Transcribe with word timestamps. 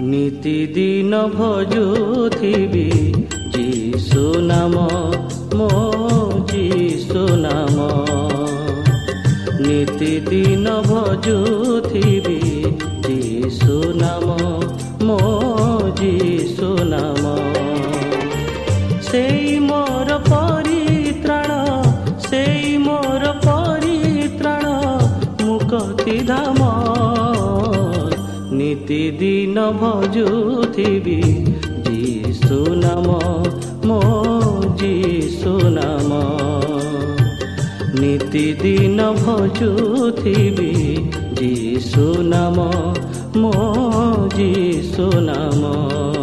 ନିତିଦିନ 0.00 1.16
ଭଜୁଥିବି 1.28 2.84
ଯୀଶୁ 3.54 4.22
ନାମ 4.40 4.86
ମୋ 5.54 5.68
ଯୀଶୁ 6.52 7.24
ନାମ। 7.36 7.88
ନିତିଦିନ 9.66 10.66
ଭଜୁଥିବି 10.80 12.40
ଯୀଶୁ 13.06 13.76
ନାମ 13.94 14.36
ମୋ 15.02 15.39
ନିତିଦିନ 29.10 29.62
ଭଜୁଥିବି 29.70 31.16
ଯୀଶୁ 31.86 32.58
ନାମ 32.74 33.08
ମୋ 33.84 33.98
ଯୀଶୁ 34.82 35.54
ନାମ। 35.70 36.20
ନିତିଦିନ 38.00 39.10
ଭଜୁଥିବି 39.18 40.70
ଯୀଶୁ 41.40 42.06
ନାମ 42.22 42.70
ମୋ 43.36 43.54
ଯୀଶୁ 44.38 45.10
ନାମ। 45.20 46.19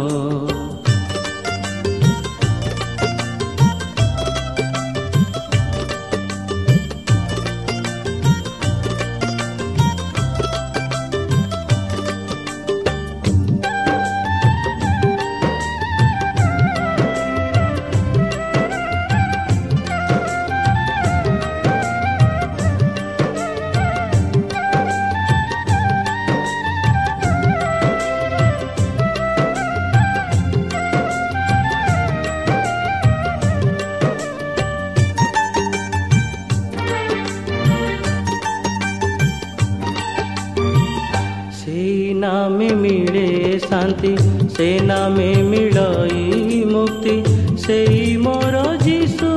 ସେ 45.08 45.14
ନାମେ 45.16 45.28
ମିଳଇ 45.42 46.56
ମୁକ୍ତି 46.70 47.12
ସେଇ 47.60 48.00
ମୋର 48.24 48.56
ଯୀଶୁ 48.82 49.28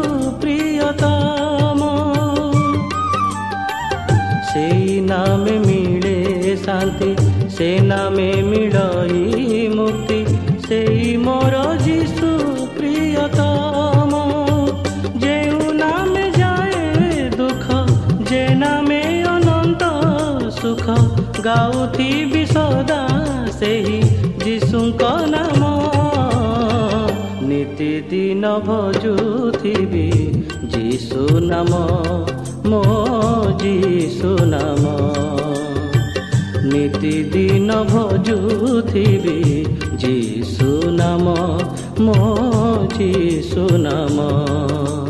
ପ୍ରିୟତମ 0.42 1.88
ସେଇ 4.50 4.98
ନାମେ 5.06 5.56
ମିଳେ 5.64 6.16
ଶାନ୍ତି 6.66 7.12
ସେ 7.56 7.70
ନାମେ 7.86 8.28
ମିଳଇ 8.50 9.62
ମୁକ୍ତି 9.78 10.20
ସେଇ 10.68 11.08
ମୋର 11.24 11.64
ଯୀଶୁ 11.88 12.34
ପ୍ରିୟତମ 12.76 14.22
ଯେଉଁ 15.24 15.72
ନାମେ 15.80 16.26
ଯାଏ 16.38 16.86
ଦୁଃଖ 17.38 17.82
ଯେ 18.28 18.44
ନାମେ 18.58 19.02
ଅନନ୍ତ 19.30 19.94
ସୁଖ 20.52 21.02
ନିତିଦିନ 28.12 28.60
ଭଜୁଥିବି। 28.60 30.08
ଯୀଶୁ 30.68 31.40
ନାମ 31.40 31.78
ମୋ 32.66 32.82
ଯୀଶୁ 33.62 34.32
ନାମ। 34.46 34.84
ନିତିଦିନ 36.64 37.74
ଭଜୁଥିବି। 37.84 39.66
ଯୀଶୁ 39.96 40.92
ନାମ 40.92 41.36
ମୋ 42.00 42.18
ଯୀଶୁ 42.98 43.78
ନାମ। 43.78 45.01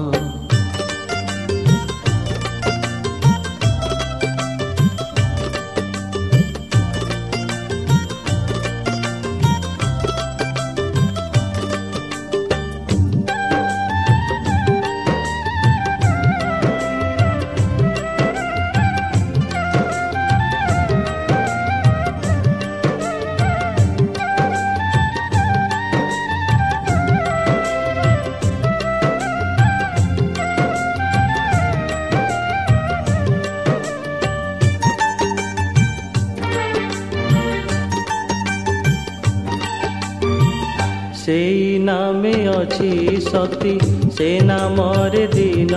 ଅଛି 42.61 42.91
ଶକ୍ତି 43.27 43.73
ସେ 44.17 44.29
ନାମରେ 44.45 45.25
ଦିନ 45.27 45.73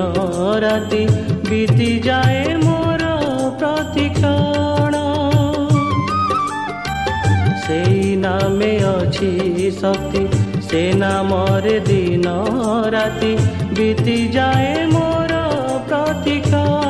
ରାତି 0.65 1.03
ବିତି 1.51 1.91
ଯାଏ 2.01 2.43
ମୋର 2.65 3.03
ପ୍ର 3.59 3.75
ପ୍ରତିକ୍ଷଣ। 3.95 4.95
ସେଇ 7.65 8.17
ନାମେ 8.17 8.71
ଅଛି 8.85 9.31
ଶକ୍ତି 9.81 10.23
ସେ 10.69 10.83
ନାମରେ 10.95 11.77
ଦିନ 11.81 12.35
ରାତି 12.95 13.33
ବିତିଯାଏ 13.77 14.73
ମୋର 14.87 15.43
ପ୍ରତିକ୍ଷଣ। 15.89 16.84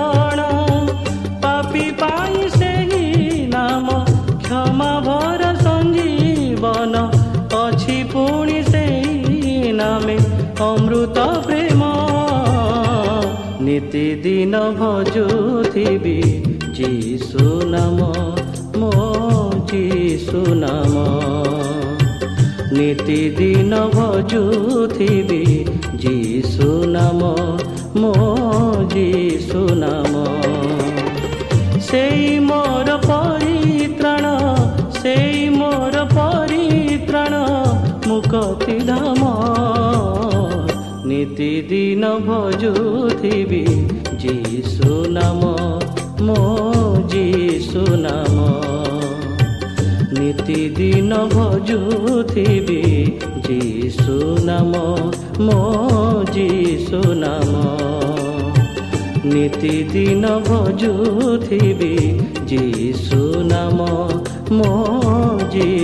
ଅମୃତ 10.65 11.19
ପ୍ରେମ। 11.47 11.83
ନିତିଦିନ 13.67 14.55
ଭଜୁଥିବି 14.79 16.19
ଯୀଶୁ 16.77 17.45
ନାମ 17.75 17.99
ମୋ 18.81 18.93
ଯୀଶୁ 19.71 20.41
ନାମ। 20.63 20.95
ନିତିଦିନ 22.79 23.73
ଭଜୁଥିବି 23.95 25.43
ଯୀଶୁ 26.05 26.69
ନାମ 26.95 27.21
ମୋ 28.01 28.15
ଯୀଶୁ 28.95 29.63
ନାମ। 29.83 30.25
ସେଇ 31.89 32.27
ମୋର 32.49 32.89
ପରିତ୍ରାଣ 33.05 34.27
ସେଇ 34.99 35.49
ମୋର 35.59 35.97
ପରିତ୍ରାଣ 36.15 37.35
ମୁକତି 38.09 38.77
ନିତିଦିନ 41.25 42.09
ଭଜୁଥିବି 42.25 43.61
ଯୀଶୁ 44.23 44.97
ନାମ 45.13 45.53
ମୋ 46.27 46.41
ଯୀଶୁ 47.13 47.85
ନାମ 48.03 48.49
ନିତିଦିନ 50.19 51.21
ଭଜୁଥିବି 51.33 52.83
ଯୀଶୁ 53.47 54.19
ନାମ 54.51 54.83
ମୋ 55.47 55.63
ଯୀଶୁ 56.37 57.01
ନାମ 57.23 57.65
ନିତିଦିନ 59.33 60.35
ଭଜୁଥିବି 60.51 61.95
ଯୀଶୁ 62.53 63.23
ନାମ 63.55 63.89
ମୋ 64.59 64.75
ଯୀଶୁ 65.57 65.84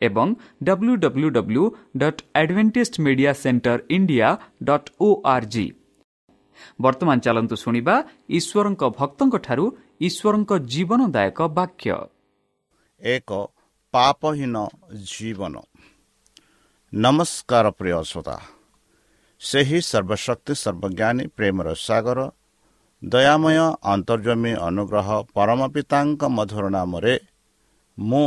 ଏବଂ 0.00 0.28
W 0.64 0.94
W 0.96 1.28
W 1.30 1.64
dot 1.96 2.20
Adventist 2.34 2.94
media 3.06 3.32
centre 3.42 3.78
India 3.96 4.28
dot 4.64 4.88
O 5.00 5.08
R 5.26 5.46
G 5.52 5.66
ବର୍ତ୍ତମାନ 6.80 7.16
ଚାଲନ୍ତୁ 7.26 7.56
ଶୁଣିବା 7.62 7.94
ଈଶ୍ୱରଙ୍କ 8.38 8.82
ଭକ୍ତଙ୍କଠାରୁ 8.98 9.64
ଈଶ୍ୱରଙ୍କ 10.00 10.50
ଜୀବନଦାୟକ 10.72 11.38
ବାକ୍ୟ 11.56 11.90
ଏକ 13.02 13.30
ପାପହୀନ 13.94 14.56
ଜୀବନ 15.10 15.54
ନମସ୍କାର 16.92 17.66
ପ୍ରିୟ 17.78 18.02
ଶ୍ରୋତା 18.04 18.36
ସେହି 19.42 19.78
ସର୍ବଶକ୍ତି 19.82 20.54
ସର୍ବଜ୍ଞାନୀ 20.62 21.24
ପ୍ରେମର 21.36 21.68
ସାଗର 21.78 22.20
ଦୟାମୟ 23.02 23.58
ଅନ୍ତର୍ଜମୀ 23.92 24.52
ଅନୁଗ୍ରହ 24.60 25.08
ପରମ 25.34 25.60
ପିତାଙ୍କ 25.74 26.22
ମଧୁର 26.30 26.64
ନାମରେ 26.76 27.14
ମୁଁ 27.98 28.26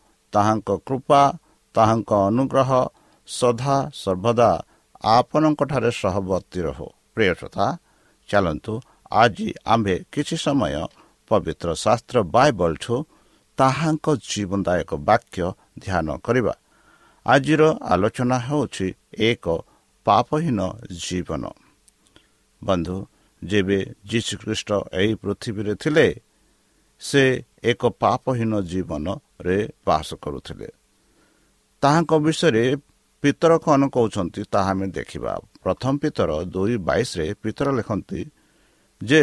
ତାହାଙ୍କ 0.33 0.69
କୃପା 0.87 1.21
ତାହାଙ୍କ 1.75 2.11
ଅନୁଗ୍ରହ 2.29 2.69
ସଦା 3.27 3.75
ସର୍ବଦା 3.93 4.49
ଆପଣଙ୍କଠାରେ 5.15 5.91
ସହବର୍ତ୍ତୀ 6.01 6.59
ରହୁ। 6.67 6.87
ପ୍ରିୟତା 7.15 7.65
ଚାଲନ୍ତୁ 8.29 8.73
ଆଜି 9.11 9.47
ଆମ୍ଭେ 9.65 9.95
କିଛି 10.13 10.35
ସମୟ 10.45 10.75
ପବିତ୍ର 11.31 11.67
ଶାସ୍ତ୍ର 11.83 12.17
ବାଇବଲଠୁ 12.35 12.95
ତାହାଙ୍କ 13.57 14.07
ଜୀବନଦାୟକ 14.29 14.91
ବାକ୍ୟ 15.09 15.45
ଧ୍ୟାନ 15.79 16.07
କରିବା। 16.25 16.53
ଆଜିର 17.25 17.61
ଆଲୋଚନା 17.91 18.37
ହେଉଛି 18.47 18.87
ଏକ 19.29 19.45
ପାପହୀନ 20.05 20.59
ଜୀବନ। 21.03 21.43
ବନ୍ଧୁ 22.61 22.97
ଯେବେ 23.41 23.79
ଯୀଶୁଖ୍ରୀଷ୍ଟ 24.09 24.69
ଏହି 24.93 25.13
ପୃଥିବୀରେ 25.15 25.73
ଥିଲେ 25.75 26.07
ସେ 27.01 27.23
ଏକ 27.63 27.81
ପାପହୀନ 27.99 28.51
ଜୀବନରେ 29.41 29.57
ବାସ 29.85 30.15
କରୁଥିଲେ। 30.15 30.69
ତାହାଙ୍କ 31.83 32.11
ବିଷୟରେ 32.25 32.65
ପିତର 33.23 33.51
କଣ 33.57 33.81
କହୁଛନ୍ତି 33.89 34.41
ତାହା 34.53 34.71
ଆମେ 34.71 34.87
ଦେଖିବା। 34.87 35.33
ପ୍ରଥମ 35.63 35.93
ପିତର 36.01 36.31
ଦୁଇ 36.45 36.75
ବାଇଶରେ 36.77 37.25
ପିତର 37.41 37.67
ଲେଖନ୍ତି 37.77 38.21
ଯେ 39.01 39.21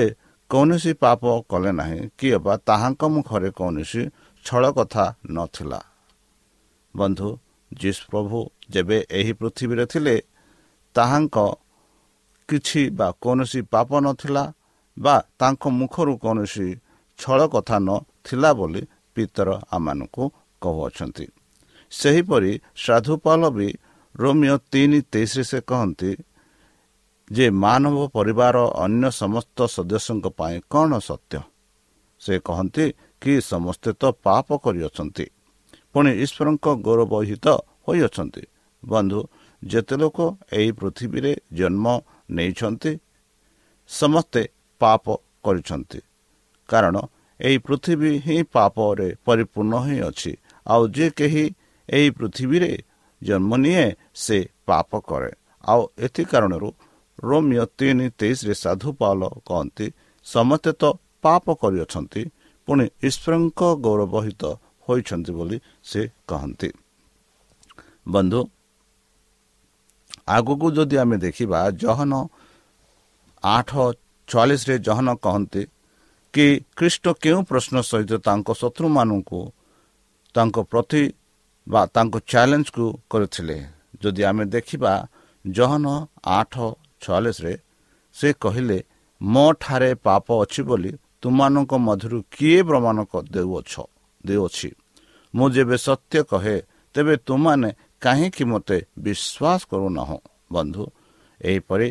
କୌଣସି 0.51 0.93
ପାପ 0.95 1.23
କଲେ 1.51 1.71
ନାହିଁ 1.73 2.01
କି 2.19 2.29
ବା 2.47 2.55
ତାହାଙ୍କ 2.67 3.03
ମୁଖରେ 3.15 3.51
କୌଣସି 3.51 4.03
ଛଳ 4.45 4.63
କଥା 4.79 5.05
ନଥିଲା। 5.31 5.81
ବନ୍ଧୁ 6.95 7.29
ଯୀଶୁ 7.73 8.03
ପ୍ରଭୁ 8.11 8.39
ଯେବେ 8.71 8.99
ଏହି 9.11 9.33
ପୃଥିବୀରେ 9.41 9.85
ଥିଲେ 9.93 10.17
ତାହାଙ୍କ 10.95 11.37
କିଛି 12.49 12.83
ବା 12.91 13.09
କୌଣସି 13.23 13.61
ପାପ 13.73 13.91
ନଥିଲା 14.01 14.45
ବା 14.97 15.17
ତାଙ୍କ 15.39 15.63
ମୁଖରୁ 15.79 16.13
କୌଣସି 16.25 16.69
ଛଳ 17.19 17.41
କଥା 17.55 17.77
ନଥିଲା 17.89 18.51
ବୋଲି 18.59 18.83
ପିତର 19.19 19.49
ଆମମାନଙ୍କୁ 19.75 20.25
କହୁଅଛନ୍ତି। 20.63 21.27
ସେହିପରି 21.93 22.53
ସାଧୁପାଲ 22.85 23.43
ବି 23.57 23.69
ରୋମିଓ 24.15 24.57
ତିନି 24.73 24.99
ତେଇଶରେ 25.13 25.45
ସେ 25.51 25.59
କହନ୍ତି 25.71 26.11
ଯେ 27.31 27.47
ମାନବ 27.65 27.97
ପରିବାର 28.17 28.57
ଅନ୍ୟ 28.85 29.05
ସମସ୍ତ 29.23 29.59
ସଦସ୍ୟଙ୍କ 29.75 30.27
ପାଇଁ 30.39 30.57
କ'ଣ 30.73 30.91
ସତ୍ୟ? 31.09 31.41
ସେ 32.21 32.35
କହନ୍ତି 32.49 32.85
କି 33.23 33.33
ସମସ୍ତେ 33.53 33.91
ତ 34.01 34.03
ପାପ 34.27 34.47
କରିଅଛନ୍ତି। 34.65 35.27
ପୁଣି 35.93 36.11
ଈଶ୍ୱରଙ୍କ 36.25 36.67
ଗୌରବହିତ 36.87 37.47
ହୋଇଅଛନ୍ତି। 37.87 38.45
ବନ୍ଧୁ 38.83 39.21
ଯେତେ 39.63 39.95
ଲୋକ 40.03 40.19
ଏହି 40.53 40.71
ପୃଥିବୀରେ 40.79 41.33
ଜନ୍ମ 41.59 41.87
ନେଇଛନ୍ତି 42.37 42.93
ସମସ୍ତେ 43.91 44.43
ପାପ 44.81 45.05
କରିଛନ୍ତି 45.45 46.01
କାରଣ 46.69 46.97
ଏହି 47.41 47.59
ପୃଥିବୀ 47.67 48.11
ହିଁ 48.27 48.39
ପାପରେ 48.55 49.09
ପରିପୂର୍ଣ୍ଣ 49.27 49.75
ହିଁ 49.87 49.99
ଅଛି। 50.09 50.33
ଆଉ 50.67 50.83
ଯେ 50.97 51.07
କେହି 51.19 51.45
ଏହି 51.89 52.09
ପୃଥିବୀରେ 52.11 52.73
ଜନ୍ମ 53.23 53.51
ନିଏ 53.57 53.87
ସେ 54.15 54.39
ପାପ 54.67 54.91
କରେ। 55.09 55.33
ଆଉ 55.65 55.83
ଏଥି 55.99 56.23
କାରଣରୁ 56.31 56.69
ରୋମିଓ 57.19 57.65
ତିନି 57.79 58.07
ତେଇଶରେ 58.19 58.55
ସାଧୁ 58.55 58.89
ପାଲ 59.01 59.21
କହନ୍ତି 59.49 59.87
ସମସ୍ତେ 60.27 60.73
ତ 60.81 60.85
ପାପ 61.25 61.45
କରିଅଛନ୍ତି 61.63 62.23
ପୁଣି 62.69 62.85
ଈଶ୍ୱରଙ୍କ 63.09 63.61
ଗୌରବହିତ 63.85 64.43
ହୋଇଛନ୍ତି 64.87 65.33
ବୋଲି 65.39 65.57
ସେ 65.91 66.01
କହନ୍ତି। 66.29 66.69
ବନ୍ଧୁ 68.09 68.41
ଆଗକୁ 70.29 70.67
ଯଦି 70.77 70.97
ଆମେ 71.03 71.17
ଦେଖିବା 71.25 71.59
ଜହନ 71.83 72.13
ଆଠ 73.43 73.71
ଛୟାଳିଶରେ 74.29 74.75
ଜହନ 74.87 75.09
କହନ୍ତି 75.25 75.63
କି 76.39 76.49
ଖ୍ରୀଷ୍ଟ 76.77 77.05
କେଉଁ 77.23 77.41
ପ୍ରଶ୍ନ 77.51 77.77
ସହିତ 77.91 78.13
ତାଙ୍କ 78.27 78.49
ଶତ୍ରୁମାନଙ୍କୁ 78.61 79.41
ତାଙ୍କ 80.35 80.57
ପ୍ରତି 80.71 81.03
ବା 81.67 81.83
ତାଙ୍କ 81.95 82.15
ଚ୍ୟାଲେଞ୍ଜକୁ 82.31 82.85
କରିଥିଲେ? 83.11 83.57
ଯଦି 84.03 84.23
ଆମେ 84.31 84.45
ଦେଖିବା 84.55 84.93
ଜହନ 85.45 85.87
ଆଠ 86.39 86.55
ଛୟାଳିଶରେ 87.03 87.55
ସେ 88.17 88.29
କହିଲେ 88.43 88.79
ମୋ 89.21 89.47
ଠାରେ 89.63 89.91
ପାପ 90.07 90.27
ଅଛି 90.43 90.63
ବୋଲି 90.63 90.93
ତୁମମାନଙ୍କ 91.23 91.73
ମଧ୍ୟରୁ 91.89 92.19
କିଏ 92.35 92.61
ପ୍ରମାଣ 92.63 92.99
ଦେଉଅଛ? 93.35 93.75
ଦେଉଅଛି। 94.27 94.69
ମୁଁ 95.35 95.47
ଯେବେ 95.51 95.77
ସତ୍ୟ 95.87 96.19
କହେ 96.31 96.57
ତେବେ 96.95 97.15
ତୁମମାନେ 97.27 97.69
କାହିଁକି 98.03 98.45
ମୋତେ 98.53 98.79
ବିଶ୍ୱାସ 99.05 99.61
କରୁନାହୁଁ? 99.71 100.19
ବନ୍ଧୁ 100.53 100.85
ଏହିପରି 101.41 101.89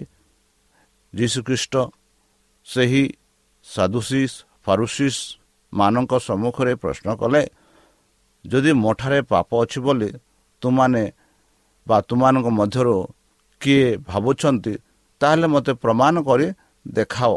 ଯୀଶୁଖ୍ରୀଷ୍ଟ 1.14 1.74
ସେହି 2.68 3.04
ସାଧୁସିସ୍ 3.74 4.36
ଫାରୁସିସ୍ 4.66 5.22
ମାନଙ୍କ 5.74 6.14
ସମ୍ମୁଖରେ 6.28 6.74
ପ୍ରଶ୍ନ 6.82 7.08
କଲେ 7.22 7.42
ଯଦି 8.46 8.72
ମୋଠାରେ 8.84 9.20
ପାପ 9.32 9.50
ଅଛି 9.64 9.80
ବୋଲି 9.86 10.10
ତୁମାନେ 10.62 11.04
ବା 11.88 11.98
ତୁମାନଙ୍କ 12.10 12.48
ମଧ୍ୟରୁ 12.60 12.96
କିଏ 13.62 13.88
ଭାବୁଛନ୍ତି 14.10 14.74
ତାହେଲେ 15.22 15.48
ମୋତେ 15.54 15.74
ପ୍ରମାଣ 15.84 16.16
କରି 16.28 16.48
ଦେଖାଅ। 16.86 17.36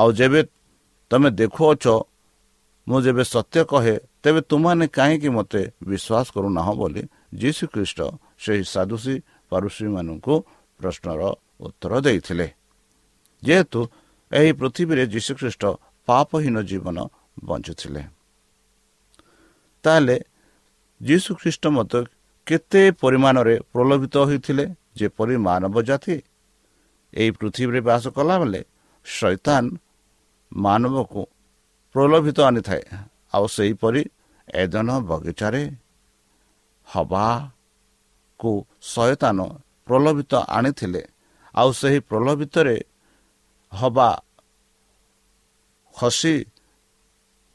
ଆଉ 0.00 0.08
ଯେବେ 0.18 0.40
ତୁମେ 1.10 1.28
ଦେଖୁଅଛ 1.40 1.84
ମୁଁ 2.86 2.98
ଯେବେ 3.04 3.22
ସତ୍ୟ 3.34 3.60
କହେ 3.70 3.94
ତେବେ 4.22 4.40
ତୁମାନେ 4.50 4.84
କାହିଁକି 4.96 5.28
ମୋତେ 5.36 5.62
ବିଶ୍ୱାସ 5.88 6.26
କରୁନାହଁ 6.34 6.72
ବୋଲି 6.80 7.02
ଯୀଶୁ 7.40 7.64
ଖ୍ରୀଷ୍ଟ 7.72 7.98
ସେହି 8.42 8.62
ସାଧୁସୀ 8.74 9.14
ପାରୁଷୀମାନଙ୍କୁ 9.52 10.34
ପ୍ରଶ୍ନର 10.80 11.20
ଉତ୍ତର 11.66 11.92
ଦେଇଥିଲେ। 12.06 12.46
ଯେହେତୁ 13.42 13.80
ଏହି 14.34 14.52
ପୃଥିବୀରେ 14.60 15.04
ଯୀଶୁଖ୍ରୀଷ୍ଟ 15.14 15.62
ପାପହୀନ 16.08 16.56
ଜୀବନ 16.70 16.96
ବଞ୍ଚୁଥିଲେ। 17.44 18.02
ତାହେଲେ 19.84 20.16
ଯୀଶୁ 21.00 21.30
ଖ୍ରୀଷ୍ଟ 21.40 21.64
ମଧ୍ୟ 21.76 21.98
କେତେ 22.46 22.82
ପରିମାଣରେ 23.02 23.54
ପ୍ରଲୋଭିତ 23.72 24.14
ହୋଇଥିଲେ 24.28 24.64
ଯେପରି 24.98 25.36
ମାନବ 25.46 25.74
ଜାତି 25.88 26.16
ଏହି 27.12 27.30
ପୃଥିବୀରେ 27.30 27.80
ବାସ 27.80 28.04
କଲାବେଳେ 28.16 28.60
ଶୈତାନ 29.06 29.64
ମାନବକୁ 30.52 31.22
ପ୍ରଲୋଭିତ 31.94 32.38
ଆଣିଥାଏ 32.48 32.82
ଆଉ 33.34 33.46
ସେହିପରି 33.56 34.02
ଏଦନ 34.48 34.88
ବଗିଚାରେ 35.08 35.62
ହବାକୁ 36.88 38.50
ଶୟତାନ 38.92 39.38
ପ୍ରଲୋଭିତ 39.86 40.32
ଆଣିଥିଲେ 40.48 41.02
ଆଉ 41.54 41.70
ସେହି 41.72 41.98
ପ୍ରଲୋଭିତରେ 42.08 42.76
ହବା 43.72 44.08
ଖସି 45.94 46.34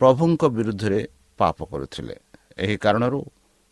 ପ୍ରଭୁଙ୍କ 0.01 0.41
ବିରୁଦ୍ଧରେ 0.55 1.01
ପାପ 1.39 1.57
କରୁଥିଲେ। 1.71 2.15
ଏହି 2.57 2.75
କାରଣରୁ 2.83 3.21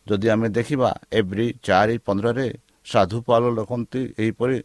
ଯଦି 0.06 0.26
ଆମେ 0.34 0.48
ଦେଖିବା 0.48 0.90
ଏଭ୍ରି 1.18 1.46
ଚାରି 1.66 1.96
ପନ୍ଦରରେ 2.06 2.48
ସାଧୁପାଲ 2.86 3.42
ଲେଖନ୍ତି 3.58 4.02
ଏହିପରି 4.18 4.58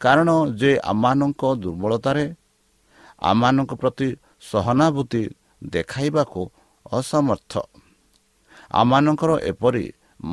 କାରଣ 0.00 0.28
ଯେ 0.60 0.72
ଆମମାନଙ୍କ 0.92 1.42
ଦୁର୍ବଳତାରେ 1.62 2.24
ଆମମାନଙ୍କ 3.22 3.72
ପ୍ରତି 3.82 4.08
ସହାନୁଭୂତି 4.42 5.22
ଦେଖାଇବାକୁ 5.66 6.40
ଅସମର୍ଥ। 6.92 7.52
ଆମମାନଙ୍କର 8.72 9.30
ଏପରି 9.50 9.84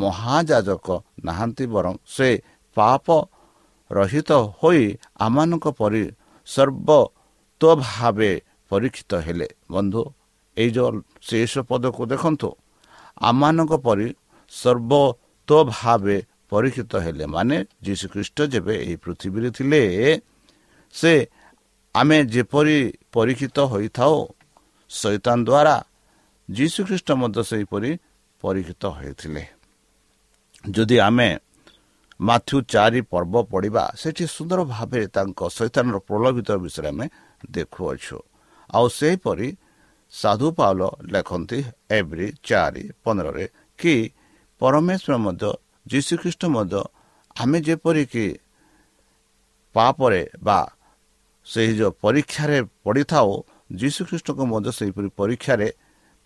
ମହାଯାଜକ 0.01 0.87
ନାହାନ୍ତି 1.25 1.65
ବରଂ 1.73 1.93
ସେ 2.07 2.29
ପାପ 2.77 3.05
ରହିତ 3.91 4.31
ହୋଇ 4.59 4.83
ଆମମାନଙ୍କ 5.25 5.65
ପରି 5.79 6.03
ସର୍ବତ 6.47 7.61
ଭାବେ 7.81 8.31
ପରୀକ୍ଷିତ 8.75 9.11
ହେଲେ। 9.25 9.47
ବନ୍ଧୁ 9.73 10.01
ଏଇ 10.57 10.69
ଯେଉଁ 10.75 10.89
ଶେଷ 11.27 11.53
ପଦକୁ 11.69 12.03
ଦେଖନ୍ତୁ। 12.11 12.49
ଆମମାନଙ୍କ 13.29 13.73
ପରି 13.85 14.07
ସର୍ବତ 14.51 15.49
ଭାବେ 15.71 16.17
ପରୀକ୍ଷିତ 16.51 16.93
ହେଲେ 17.05 17.25
ମାନେ 17.35 17.57
ଯୀଶୁଖ୍ରୀଷ୍ଟ 17.85 18.37
ଯେବେ 18.53 18.73
ଏହି 18.83 18.95
ପୃଥିବୀରେ 19.03 19.49
ଥିଲେ 19.57 19.81
ସେ 20.95 21.13
ଆମେ 21.95 22.17
ଯେପରି 22.33 22.77
ପରୀକ୍ଷିତ 23.15 23.57
ହୋଇଥାଉ 23.71 24.15
ଶୈତାନ 24.91 25.37
ଦ୍ୱାରା 25.47 25.75
ଯୀଶୁଖ୍ରୀଷ୍ଟ 26.49 27.09
ମଧ୍ୟ 27.21 27.39
ସେହିପରି 27.49 27.91
ପରୀକ୍ଷିତ 28.43 28.83
ହୋଇଥିଲେ। 28.97 29.43
ଯଦି 30.65 30.97
ଆମେ 31.07 31.29
ମାଥ୍ୟୁ 32.19 32.57
ଚାରି 32.73 33.01
ପର୍ବ 33.11 33.35
ପଢ଼ିବା 33.51 33.83
ସେଠି 34.01 34.25
ସୁନ୍ଦର 34.35 34.59
ଭାବରେ 34.73 35.05
ତାଙ୍କ 35.15 35.39
ଶୈତାନର 35.57 35.97
ପ୍ରଲୋଭିତ 36.07 36.49
ବିଷୟରେ 36.63 36.89
ଆମେ 36.93 37.05
ଦେଖୁଅଛୁ। 37.55 38.17
ଆଉ 38.69 38.85
ସେହିପରି 38.99 39.47
ସାଧୁ 40.13 40.47
ପାଉଲ 40.57 40.81
ଲେଖନ୍ତି 41.13 41.59
ଏଭ୍ରି 41.91 42.27
ଚାରି 42.43 42.83
ପନ୍ଦରରେ 43.03 43.45
କି 43.79 43.95
ପରମେଶ୍ୱର 44.61 45.13
ମଧ୍ୟ 45.25 45.49
ଯୀଶୁଖ୍ରୀଷ୍ଟ 45.85 46.43
ମଧ୍ୟ 46.55 46.81
ଆମେ 47.35 47.57
ଯେପରିକି 47.67 48.25
ପାପରେ 49.75 50.21
ବା 50.43 50.59
ସେହି 51.47 51.73
ଯେଉଁ 51.77 51.91
ପରୀକ୍ଷାରେ 52.03 52.59
ପଡ଼ିଥାଉ 52.83 53.29
ଯୀଶୁଖ୍ରୀଷ୍ଟଙ୍କ 53.81 54.39
ମଧ୍ୟ 54.51 54.69
ସେହିପରି 54.79 55.09
ପରୀକ୍ଷାରେ 55.19 55.67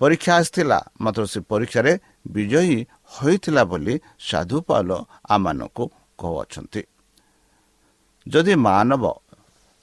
ପରୀକ୍ଷା 0.01 0.31
ଆସିଥିଲା 0.39 0.79
ମାତ୍ର 1.01 1.23
ସେ 1.25 1.39
ପରୀକ୍ଷାରେ 1.51 1.93
ବିଜୟୀ 2.35 2.77
ହୋଇଥିଲା 3.15 3.63
ବୋଲି 3.71 3.95
ସାଧୁ 4.19 4.57
ପାଲ 4.67 4.89
ଆମମାନଙ୍କୁ 5.29 5.83
କହୁଅଛନ୍ତି। 6.19 6.81
ଯଦି 8.25 8.53
ମାନବ 8.67 9.03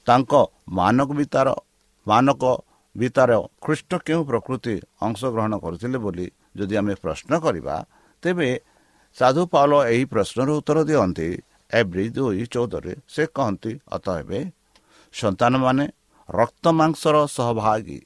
ତାଙ୍କ 0.07 0.33
ମାନକ 0.69 1.09
ବିତାର 1.19 1.47
ମାନକ 2.09 2.43
ବିତାର 2.95 3.31
ଖ୍ରୀଷ୍ଟ 3.63 3.91
କେଉଁ 4.07 4.23
ପ୍ରକୃତି 4.29 4.75
ଅଂଶଗ୍ରହଣ 5.05 5.53
କରିଥିଲେ 5.63 5.97
ବୋଲି 6.05 6.27
ଯଦି 6.57 6.75
ଆମେ 6.81 6.93
ପ୍ରଶ୍ନ 7.03 7.31
କରିବା 7.45 7.75
ତେବେ 8.23 8.49
ସାଧୁ 9.17 9.41
ପାଲ 9.53 9.71
ଏହି 9.93 10.03
ପ୍ରଶ୍ନର 10.13 10.49
ଉତ୍ତର 10.59 10.77
ଦିଅନ୍ତି 10.89 11.29
ଏଭ୍ରି 11.71 12.05
ଦୁଇ 12.15 12.43
ଚଉଦରେ 12.53 12.93
ସେ 13.13 13.23
କହନ୍ତି 13.37 13.71
ଅତ 13.95 14.05
ଏବେ 14.21 14.39
ସନ୍ତାନମାନେ 15.13 15.85
ରକ୍ତ 16.29 16.65
ମାଂସର 16.79 17.17
ସହଭାଗୀ 17.37 17.99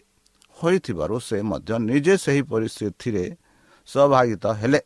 ହୋଇଥିବାରୁ 0.58 1.16
ସେ 1.28 1.38
ମଧ୍ୟ 1.52 1.72
ନିଜେ 1.90 2.16
ସେହି 2.24 2.42
ପରିସ୍ଥିତିରେ 2.52 3.26
ସହଭାଗିତା 3.90 4.50
ହେଲେ। 4.62 4.82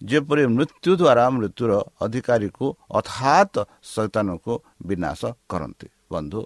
ଯେପରି 0.00 0.44
ମୃତ୍ୟୁ 0.56 0.92
ଦ୍ୱାରା 1.00 1.24
ମୃତ୍ୟୁର 1.36 1.72
ଅଧିକାରୀକୁ 2.04 2.66
ଅର୍ଥାତ୍ 2.98 3.58
ଶୈତାନକୁ 3.92 4.52
ବିନାଶ 4.88 5.20
କରନ୍ତି। 5.50 5.88
ବନ୍ଧୁ 6.12 6.40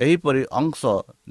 ଏହିପରି 0.00 0.42
ଅଂଶ 0.50 0.80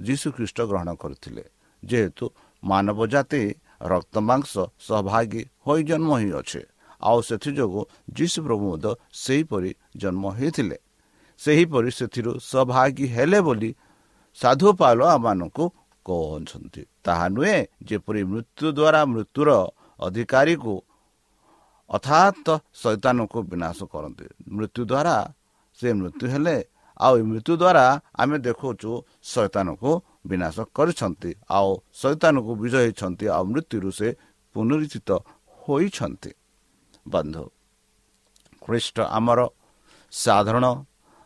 ଯୀଶୁଖ୍ରୀଷ୍ଟ 0.08 0.60
ଗ୍ରହଣ 0.70 0.90
କରିଥିଲେ। 0.96 1.44
ଯେହେତୁ 1.84 2.26
ମାନବ 2.64 3.00
ଜାତି 3.14 3.44
ରକ୍ତ 3.92 4.16
ମାଂସ 4.30 4.54
ସହଭାଗୀ 4.80 5.42
ହୋଇ 5.66 5.82
ଜନ୍ମ 5.84 6.10
ହୋଇଅଛେ। 6.14 6.62
ଆଉ 7.02 7.20
ସେଥିଯୋଗୁଁ 7.30 7.82
ଯୀଶୁ 8.18 8.40
ପ୍ରଭୁ 8.46 8.64
ମଧ୍ୟ 8.72 8.92
ସେହିପରି 9.24 9.72
ଜନ୍ମ 10.02 10.24
ହୋଇଥିଲେ। 10.40 10.78
ସେହିପରି 11.40 11.90
ସେଥିରୁ 12.00 12.32
ସହଭାଗୀ 12.52 13.06
ହେଲେ 13.16 13.40
ବୋଲି 13.48 13.72
ସାଧୁ 14.38 14.70
ପାଲ 14.80 15.00
ଆମମାନଙ୍କୁ 15.16 15.66
କହୁଛନ୍ତି 16.06 16.82
ତାହା 17.04 17.26
ନୁହେଁ 17.36 17.60
ଯେପରି 17.88 18.22
ମୃତ୍ୟୁ 18.32 18.68
ଦ୍ୱାରା 18.78 19.02
ମୃତ୍ୟୁର 19.14 19.50
ଅଧିକାରୀକୁ 20.00 20.74
ଅର୍ଥାତ୍ 21.90 22.50
ଶୈତାନକୁ 22.82 23.40
ବିନାଶ 23.52 23.80
କରନ୍ତି। 23.94 24.26
ମୃତ୍ୟୁ 24.56 24.82
ଦ୍ୱାରା 24.92 25.16
ସେ 25.80 25.88
ମୃତ୍ୟୁ 26.00 26.26
ହେଲେ 26.34 26.56
ଆଉ 26.98 27.14
ମୃତ୍ୟୁ 27.30 27.54
ଦ୍ୱାରା 27.62 27.86
ଆମେ 28.22 28.38
ଦେଖୁଛୁ 28.48 28.92
ଶୈତାନକୁ 29.24 29.92
ବିନାଶ 30.30 30.56
କରିଛନ୍ତି 30.76 31.32
ଆଉ 31.50 31.70
ଶୈତାନକୁ 32.02 32.52
ବିଜୟ 32.62 32.80
ହେଇଛନ୍ତି 32.86 33.26
ଆଉ 33.36 33.44
ମୃତ୍ୟୁରୁ 33.52 33.90
ସେ 34.00 34.08
ପୁନରୁଚିତ 34.56 35.10
ହୋଇଛନ୍ତି। 35.62 36.32
ବନ୍ଧୁ 37.06 37.44
ଖ୍ରୀଷ୍ଟ 38.62 38.98
ଆମର 39.18 39.40
ସାଧାରଣ 40.14 40.66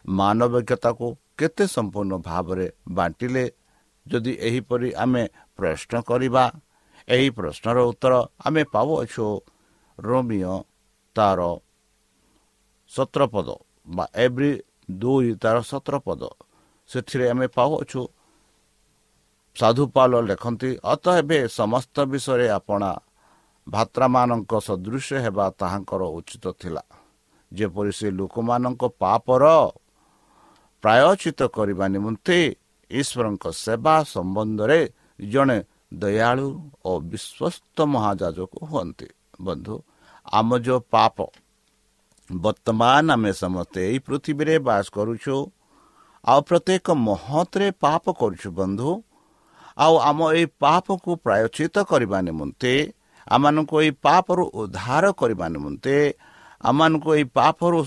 ମାନବିକତାକୁ 0.06 1.08
କେତେ 1.40 1.66
ସମ୍ପୂର୍ଣ୍ଣ 1.76 2.14
ଭାବରେ 2.28 2.68
ବାଣ୍ଟିଲେ 2.98 3.46
ଯଦି 4.06 4.34
ଏହିପରି 4.48 4.90
ଆମେ 5.04 5.24
ପ୍ରଶ୍ନ 5.60 5.94
କରିବା 6.10 6.44
ଏହି 7.08 7.28
ପ୍ରଶ୍ନର 7.38 7.78
ଉତ୍ତର 7.92 8.14
ଆମେ 8.46 8.62
ପାଉଅଛୁ 8.74 9.26
ରୋମିଓ 10.00 10.56
ତାର 11.16 11.40
ସତ୍ରପଦ 12.92 13.48
ବା 13.88 14.06
ଏଭ୍ରି 14.26 14.52
ଦୁଇ 14.90 15.30
ତାର 15.42 15.58
ସତ୍ରପଦ 15.62 16.22
ସେଥିରେ 16.90 17.26
ଆମେ 17.30 17.48
ପାଉଅଛୁ। 17.48 18.02
ସାଧୁପାଲ 19.56 20.12
ଲେଖନ୍ତି 20.30 20.70
ଅତ 20.84 21.06
ଏବେ 21.22 21.40
ସମସ୍ତ 21.50 21.96
ବିଷୟରେ 22.12 22.48
ଆପଣା 22.50 22.92
ଭାତ୍ରାମାନଙ୍କ 23.68 24.52
ସଦୃଶ 24.68 25.08
ହେବା 25.26 25.46
ତାହାଙ୍କର 25.60 26.02
ଉଚିତ 26.18 26.46
ଥିଲା। 26.62 26.84
ଯେପରି 27.52 27.92
ସେ 28.00 28.08
ଲୋକମାନଙ୍କ 28.20 28.82
ପାପର 29.02 29.44
ପ୍ରାୟଚିତ 30.84 31.40
କରିବା 31.58 31.86
ନିମନ୍ତେ 31.88 32.38
ଈଶ୍ୱରଙ୍କ 32.92 33.46
ସେବା 33.64 33.96
ସମ୍ବନ୍ଧରେ 34.14 34.80
ଜଣେ 35.32 35.58
ଦୟାଳୁ 35.94 36.48
ଓ 36.86 36.92
ବିଶ୍ୱସ୍ତ 37.12 37.78
ମହାଜାଜକ 37.94 38.52
ହୁଅନ୍ତି। 38.70 39.08
ବନ୍ଧୁ 39.42 39.76
ଆମ 40.32 40.50
ଯେଉଁ 40.66 40.80
ପାପ 40.94 41.16
ବର୍ତ୍ତମାନ 42.30 43.06
ଆମେ 43.12 43.32
ସମସ୍ତେ 43.34 43.80
ଏଇ 43.90 44.00
ପୃଥିବୀରେ 44.00 44.56
ବାସ 44.60 44.86
କରୁଛୁ। 44.92 45.36
ଆଉ 46.24 46.40
ପ୍ରତ୍ୟେକ 46.50 46.86
ମହତରେ 47.08 47.68
ପାପ 47.84 48.04
କରୁଛୁ 48.12 48.50
ବନ୍ଧୁ। 48.52 48.90
ଆଉ 49.78 49.94
ଆମ 50.10 50.20
ଏଇ 50.34 50.46
ପାପକୁ 50.60 51.10
ପ୍ରାୟଚିତ 51.26 51.76
କରିବା 51.92 52.18
ନିମନ୍ତେ 52.28 52.74
ଆମମାନଙ୍କୁ 53.28 53.76
ଏଇ 53.82 53.92
ପାପରୁ 54.06 54.44
ଉଦ୍ଧାର 54.62 55.06
କରିବା 55.12 55.48
ନିମନ୍ତେ 55.48 55.96
ଆମମାନଙ୍କୁ 56.62 57.10
ଏଇ 57.16 57.26
ପାପରୁ 57.38 57.80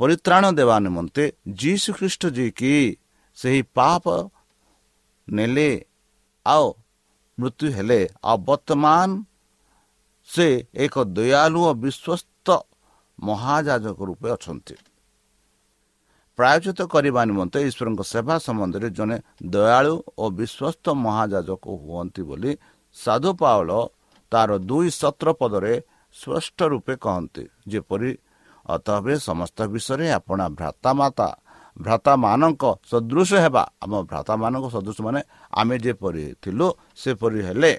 ପରିତ୍ରାଣ 0.00 0.44
ଦେବା 0.58 0.76
ନିମନ୍ତେ 0.78 1.24
ଯୀଶୁ 1.60 1.90
ଖ୍ରୀଷ୍ଟ 1.98 2.22
ଯିଏକି 2.36 2.74
ସେହି 3.38 3.60
ପାପ 3.74 4.04
ନେଲେ 5.28 5.70
ଆଉ 6.46 6.66
ମୃତ୍ୟୁ 7.38 7.66
ହେଲେ 7.76 8.00
ଆଉ 8.24 8.36
ବର୍ତ୍ତମାନ 8.48 9.08
ସେ 10.28 10.48
ଏକ 10.74 10.94
ଦୟାଲୁ 11.16 11.60
ଓ 11.68 11.72
ବିଶ୍ୱସ୍ତ 11.82 12.35
ମହାଯାଜକ 13.18 13.98
ରୂପେ 14.08 14.28
ଅଛନ୍ତି। 14.36 14.76
ପ୍ରାୟୋଜିତ 16.38 16.80
କରିବା 16.92 17.20
ନିମନ୍ତେ 17.24 17.58
ଈଶ୍ୱରଙ୍କ 17.68 18.02
ସେବା 18.12 18.34
ସମ୍ବନ୍ଧରେ 18.46 18.88
ଜଣେ 18.92 19.16
ଦୟାଳୁ 19.52 19.94
ଓ 20.18 20.24
ବିଶ୍ୱସ୍ତ 20.38 20.86
ମହାଯାଜକ 21.04 21.64
ହୁଅନ୍ତି 21.82 22.22
ବୋଲି 22.28 22.52
ସାଧୁ 22.96 23.30
ପାଉଳ 23.40 23.70
ତାର 24.32 24.50
ଦୁଇ 24.68 24.88
ସତ୍ର 25.00 25.28
ପଦରେ 25.40 25.74
ସ୍ପଷ୍ଟ 26.16 26.58
ରୂପେ 26.72 26.94
କହନ୍ତି 27.04 27.44
ଯେପରି 27.68 28.10
ଅତବେ 28.66 29.14
ସମସ୍ତ 29.28 29.58
ବିଷୟରେ 29.72 30.06
ଆପଣ 30.18 30.38
ଭ୍ରାତାମାତା 30.58 31.28
ଭ୍ରାତାମାନଙ୍କ 31.76 32.64
ସଦୃଶ 32.90 33.30
ହେବା 33.44 33.62
ଆମ 33.82 33.92
ଭ୍ରାତାମାନଙ୍କ 34.10 34.66
ସଦୃଶ 34.76 34.98
ମାନେ 35.06 35.20
ଆମେ 35.52 35.76
ଯେପରି 35.84 36.24
ଥିଲୁ 36.42 36.66
ସେପରି 36.96 37.40
ହେଲେ 37.48 37.72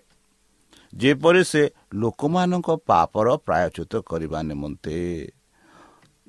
ଯେପରି 0.94 1.42
ସେ 1.44 1.64
ଲୋକମାନଙ୍କ 1.94 2.70
ପାପର 2.90 3.28
ପ୍ରାୟଚ୍ୟୁତ 3.46 3.94
କରିବା 4.10 4.40
ନିମନ୍ତେ 4.50 4.98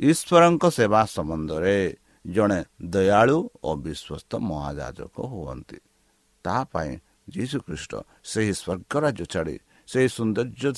ଈଶ୍ୱରଙ୍କ 0.00 0.64
ସେବା 0.76 1.00
ସମ୍ବନ୍ଧରେ 1.14 1.76
ଜଣେ 2.24 2.60
ଦୟାଳୁ 2.92 3.38
ଓ 3.64 3.70
ବିଶ୍ୱସ୍ତ 3.84 4.32
ମହାଯାଜକ 4.48 5.16
ହୁଅନ୍ତି। 5.32 5.78
ତାହା 6.44 6.62
ପାଇଁ 6.72 6.90
ଯୀଶୁଖ୍ରୀଷ୍ଟ 7.34 7.92
ସେହି 8.30 8.52
ସ୍ୱର୍ଗ 8.60 8.92
ରାଜ୍ୟ 9.04 9.24
ଛାଡ଼ି 9.32 9.56
ସେହି 9.88 10.08
ସୌନ୍ଦର୍ଯ୍ୟ 10.16 10.70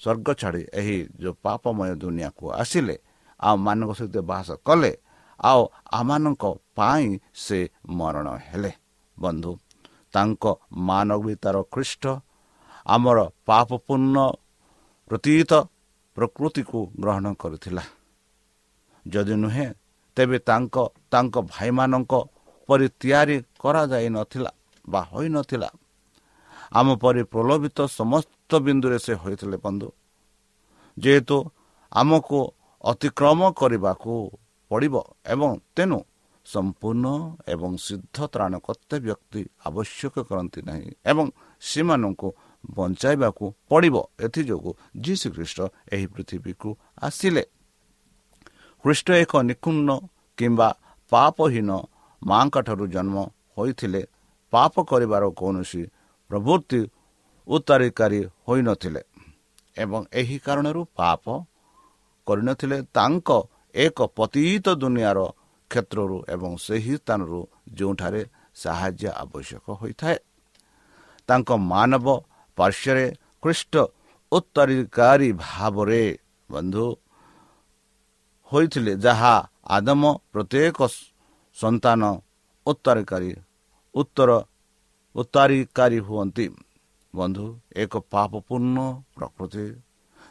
ସ୍ୱର୍ଗ 0.00 0.28
ଛାଡ଼ି 0.40 0.62
ଏହି 0.80 0.98
ଯେଉଁ 1.20 1.34
ପାପମୟ 1.44 1.90
ଦୁନିଆକୁ 2.02 2.44
ଆସିଲେ 2.62 2.96
ଆମମାନଙ୍କ 3.40 3.90
ସହିତ 3.98 4.16
ବାସ 4.30 4.48
କଲେ 4.66 4.92
ଆଉ 5.40 5.62
ଆମମାନଙ୍କ 5.98 6.44
ପାଇଁ 6.76 7.08
ସେ 7.34 7.58
ମରଣ 7.98 8.26
ହେଲେ। 8.48 8.72
ବନ୍ଧୁ 9.16 9.52
ତାଙ୍କ 10.14 10.44
ମାନବିତାର 10.88 11.56
ଖ୍ରୀଷ୍ଟ 11.74 12.04
ଆମର 12.86 13.18
ପାପପୂର୍ଣ୍ଣ 13.46 14.16
ପ୍ରତୀତ 15.10 15.52
ପ୍ରକୃତିକୁ 16.16 16.78
ଗ୍ରହଣ 17.00 17.26
କରିଥିଲା। 17.34 17.82
ଯଦି 19.06 19.34
ନୁହେଁ 19.34 19.66
ତେବେ 20.16 20.38
ତାଙ୍କ 20.38 20.76
ତାଙ୍କ 21.10 21.34
ଭାଇମାନଙ୍କ 21.52 22.12
ପରି 22.68 22.86
ତିଆରି 23.00 23.36
କରାଯାଇନଥିଲା 23.58 24.50
ବା 24.84 25.00
ହୋଇନଥିଲା। 25.12 25.68
ଆମ 26.72 26.88
ପରି 27.02 27.22
ପ୍ରଲୋଭିତ 27.32 27.78
ସମସ୍ତ 27.90 28.50
ବିନ୍ଦୁରେ 28.66 28.98
ସେ 28.98 29.12
ହୋଇଥିଲେ 29.14 29.56
ବନ୍ଧୁ। 29.56 29.88
ଯେହେତୁ 30.96 31.36
ଆମକୁ 31.92 32.38
ଅତିକ୍ରମ 32.84 33.40
କରିବାକୁ 33.52 34.14
ପଡ଼ିବ 34.70 34.94
ଏବଂ 35.24 35.50
ତେଣୁ 35.76 35.98
ସମ୍ପୂର୍ଣ୍ଣ 36.46 37.06
ଏବଂ 37.46 37.70
ସିଦ୍ଧ 37.76 38.16
ତ୍ରାଣକର୍ତ୍ତ 38.32 38.90
ବ୍ୟକ୍ତି 39.06 39.40
ଆବଶ୍ୟକ 39.66 40.14
କରନ୍ତି 40.28 40.60
ନାହିଁ 40.68 40.88
ଏବଂ 41.04 41.26
ସେମାନଙ୍କୁ 41.62 42.28
ବଞ୍ଚାଇବାକୁ 42.64 43.44
ପଡ଼ିବ। 43.68 43.96
ଏଥିଯୋଗୁଁ 44.20 44.72
ଯୀଶୁ 45.00 45.26
ଖ୍ରୀଷ୍ଟ 45.34 45.58
ଏହି 45.92 46.06
ପୃଥିବୀକୁ 46.06 46.68
ଆସିଲେ। 47.02 47.44
ଖ୍ରୀଷ୍ଟ 48.84 49.08
ଏକ 49.22 49.32
ନିକୁଣ୍ଣ 49.48 49.88
କିମ୍ବା 50.38 50.68
ପାପହୀନ 51.12 51.70
ମାଙ୍କ 52.22 52.56
ଠାରୁ 52.66 52.84
ଜନ୍ମ 52.86 53.16
ହୋଇଥିଲେ। 53.56 54.02
ପାପ 54.52 54.74
କରିବାର 54.90 55.24
କୌଣସି 55.40 55.82
ପ୍ରବୃତ୍ତି 56.30 56.80
ଉତ୍ତରାଧିକାରୀ 57.48 58.20
ହୋଇନଥିଲେ 58.48 59.02
ଏବଂ 59.76 60.00
ଏହି 60.12 60.36
କାରଣରୁ 60.38 60.80
ପାପ 60.96 61.24
କରିନଥିଲେ। 62.26 62.78
ତାଙ୍କ 62.94 63.28
ଏକ 63.74 63.98
ପତୀତ 64.16 64.66
ଦୁନିଆର 64.74 65.18
କ୍ଷେତ୍ରରୁ 65.70 66.16
ଏବଂ 66.28 66.50
ସେହି 66.56 66.94
ସ୍ଥାନରୁ 66.96 67.40
ଯେଉଁଠାରେ 67.74 68.22
ସାହାଯ୍ୟ 68.54 69.08
ଆବଶ୍ୟକ 69.22 69.64
ହୋଇଥାଏ। 69.80 70.18
ତାଙ୍କ 71.28 71.50
ମାନବ 71.72 72.06
ପାର୍ଶ୍ୱରେ 72.58 73.04
ଖ୍ରୀଷ୍ଟ 73.42 73.74
ଉତ୍ତରାଧିକାରୀ 74.32 75.28
ଭାବରେ 75.42 76.02
ବନ୍ଧୁ 76.50 76.86
ହୋଇଥିଲେ 78.52 78.92
ଯାହା 78.98 79.34
ଆଦମ 79.76 80.02
ପ୍ରତ୍ୟେକ 80.32 80.78
ସନ୍ତାନ 81.56 82.02
ଉତ୍ତରକାରୀ 82.66 83.32
ଉତ୍ତର 83.94 84.30
ଉତ୍ତରାଧିକାରୀ 85.14 85.98
ହୁଅନ୍ତି 86.06 86.46
ବନ୍ଧୁ 87.14 87.46
ଏକ 87.76 87.92
ପାପପୂର୍ଣ୍ଣ 88.12 88.78
ପ୍ରକୃତି 89.14 89.66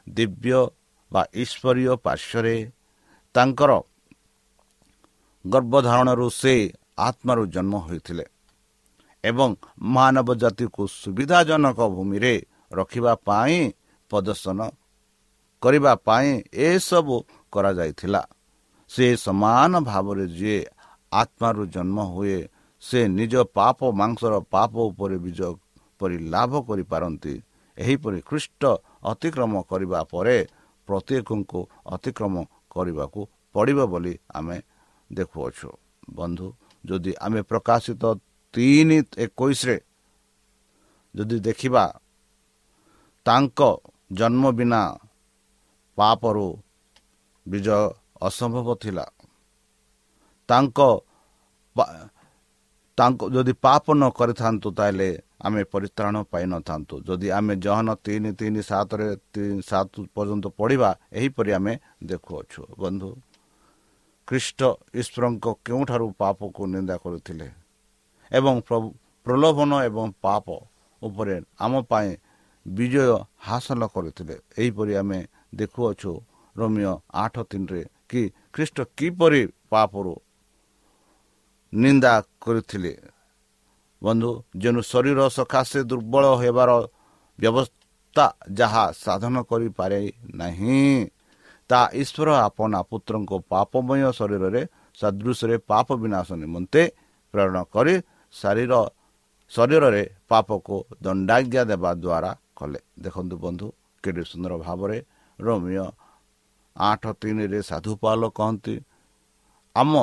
ଦିବ୍ୟ 0.07 0.59
ବା 1.11 1.21
ଈଶ୍ୱରୀୟ 1.33 1.93
ପାର୍ଶ୍ୱରେ 2.05 2.55
ତାଙ୍କର 3.35 3.71
ଗର୍ଭଧାରଣରୁ 5.45 6.27
ସେ 6.33 6.53
ଆତ୍ମାରୁ 6.99 7.43
ଜନ୍ମ 7.55 7.73
ହୋଇଥିଲେ 7.85 8.25
ଏବଂ 9.23 9.49
ମାନବ 9.95 10.29
ଜାତିକୁ 10.41 10.81
ସୁବିଧାଜନକ 11.01 11.79
ଭୂମିରେ 11.95 12.33
ରଖିବା 12.71 13.13
ପାଇଁ 13.27 13.57
ପ୍ରଦର୍ଶନ 14.11 14.59
କରିବା 15.61 15.93
ପାଇଁ 16.07 16.29
ଏସବୁ 16.53 17.15
କରାଯାଇଥିଲା। 17.53 18.21
ସେ 18.91 19.05
ସମାନ 19.15 19.71
ଭାବରେ 19.83 20.25
ଯିଏ 20.37 20.59
ଆତ୍ମାରୁ 21.11 21.61
ଜନ୍ମ 21.75 21.97
ହୁଏ 22.13 22.39
ସେ 22.83 22.99
ନିଜ 23.09 23.33
ପାପ 23.53 23.79
ମାଂସର 23.91 24.33
ପାପ 24.53 24.73
ଉପରେ 24.91 25.17
ବିଜୟ 25.17 25.51
ପରି 25.99 26.17
ଲାଭ 26.33 26.51
କରିପାରନ୍ତି। 26.69 27.33
ଏହିପରି 27.77 28.19
ଖ୍ରୀଷ୍ଟ 28.29 28.61
ଅତିକ୍ରମ 29.03 29.53
କରିବା 29.69 29.99
ପରେ 30.13 30.37
ପ୍ରତ୍ୟେକଙ୍କୁ 30.87 31.59
ଅତିକ୍ରମ 31.95 32.35
କରିବାକୁ 32.71 33.21
ପଡ଼ିବ 33.55 33.79
ବୋଲି 33.91 34.13
ଆମେ 34.37 34.57
ଦେଖୁଅଛୁ। 35.09 35.69
ବନ୍ଧୁ 36.09 36.47
ଯଦି 36.85 37.11
ଆମେ 37.25 37.41
ପ୍ରକାଶିତ 37.41 38.03
ତିନି 38.53 38.97
ଏକୋଇଶରେ 39.25 39.77
ଯଦି 41.15 41.37
ଦେଖିବା 41.47 41.85
ତାଙ୍କ 43.25 43.59
ଜନ୍ମ 44.19 44.43
ବିନା 44.57 44.81
ପାପରୁ 45.97 46.47
ବିଜୟ 47.45 47.81
ଅସମ୍ଭବ 48.27 48.67
ଥିଲା। 48.83 49.05
ତାଙ୍କ 50.49 50.79
ତାଙ୍କ 52.97 53.19
ଯଦି 53.35 53.53
ପାପ 53.65 53.85
ନ 53.93 54.03
କରିଥାନ୍ତୁ 54.19 54.67
ତାହେଲେ 54.77 55.09
ଆମେ 55.45 55.61
ପରିତ୍ରାଣ 55.73 56.15
ପାଇନଥାନ୍ତୁ 56.33 56.95
ଯଦି 57.07 57.27
ଆମେ 57.37 57.53
ଜହନ 57.65 57.87
ତିନି 58.05 58.31
ତିନି 58.39 58.61
ସାତରେ 58.69 59.07
ସାତ 59.69 59.91
ପର୍ଯ୍ୟନ୍ତ 60.15 60.45
ପଢ଼ିବା 60.59 60.89
ଏହିପରି 61.19 61.51
ଆମେ 61.57 61.73
ଦେଖୁଅଛୁ। 62.09 62.61
ବନ୍ଧୁ 62.81 63.09
ଖ୍ରୀଷ୍ଟ 64.27 64.61
ଈଶ୍ୱରଙ୍କ 64.99 65.45
କେଉଁଠାରୁ 65.65 66.05
ପାପକୁ 66.21 66.61
ନିନ୍ଦା 66.73 66.95
କରିଥିଲେ? 67.03 67.47
ଏବଂ 68.31 68.55
ପ୍ରଲୋଭନ 69.25 69.71
ଏବଂ 69.87 70.05
ପାପ 70.23 70.45
ଉପରେ 71.01 71.35
ଆମ 71.59 71.73
ପାଇଁ 71.89 72.09
ବିଜୟ 72.65 73.11
ହାସଲ 73.47 73.81
କରିଥିଲେ। 73.95 74.35
ଏହିପରି 74.59 74.93
ଆମେ 75.01 75.19
ଦେଖୁଅଛୁ 75.59 76.11
ରୋମିଓ 76.55 76.93
ଆଠ 77.23 77.35
ତିନିରେ 77.49 77.81
କି 78.09 78.21
ଖ୍ରୀଷ୍ଟ 78.53 78.77
କିପରି 78.97 79.41
ପାପରୁ 79.71 80.13
ନିନ୍ଦା 81.73 82.13
କରିଥିଲେ। 82.43 82.93
ବନ୍ଧୁ 84.01 84.31
ଯେଣୁ 84.61 84.81
ଶରୀର 84.91 85.19
ସକାଶେ 85.37 85.79
ଦୁର୍ବଳ 85.89 86.25
ହେବାର 86.41 86.69
ବ୍ୟବସ୍ଥା 87.39 88.25
ଯାହା 88.59 88.83
ସାଧନ 89.03 89.35
କରିପାରେ 89.49 89.99
ନାହିଁ 90.41 90.81
ତା 91.69 91.79
ଈଶ୍ୱର 92.01 92.29
ଆପଣା 92.47 92.79
ପୁତ୍ରଙ୍କ 92.89 93.31
ପାପମୟ 93.51 94.01
ଶରୀରରେ 94.19 94.61
ସଦୃଶରେ 94.99 95.55
ପାପ 95.69 95.87
ବିନାଶ 96.01 96.27
ନିମନ୍ତେ 96.43 96.81
ପ୍ରେରଣ 97.33 97.57
କରି 97.73 97.95
ଶରୀର 98.33 98.73
ଶରୀରରେ 99.51 100.03
ପାପକୁ 100.29 100.75
ଦଣ୍ଡାଜ୍ଞା 101.03 101.63
ଦେବା 101.71 101.91
ଦ୍ୱାରା 101.95 102.31
କଲେ। 102.57 102.79
ଦେଖନ୍ତୁ 103.03 103.35
ବନ୍ଧୁ 103.43 103.67
କେତେ 104.03 104.23
ସୁନ୍ଦର 104.31 104.53
ଭାବରେ 104.65 104.97
ରୋମିଓ 105.39 105.87
ଆଠ 106.75 107.03
ତିନିରେ 107.21 107.59
ସାଧୁପାଲ 107.69 108.21
କହନ୍ତି 108.37 108.75
ଆମ 109.75 109.93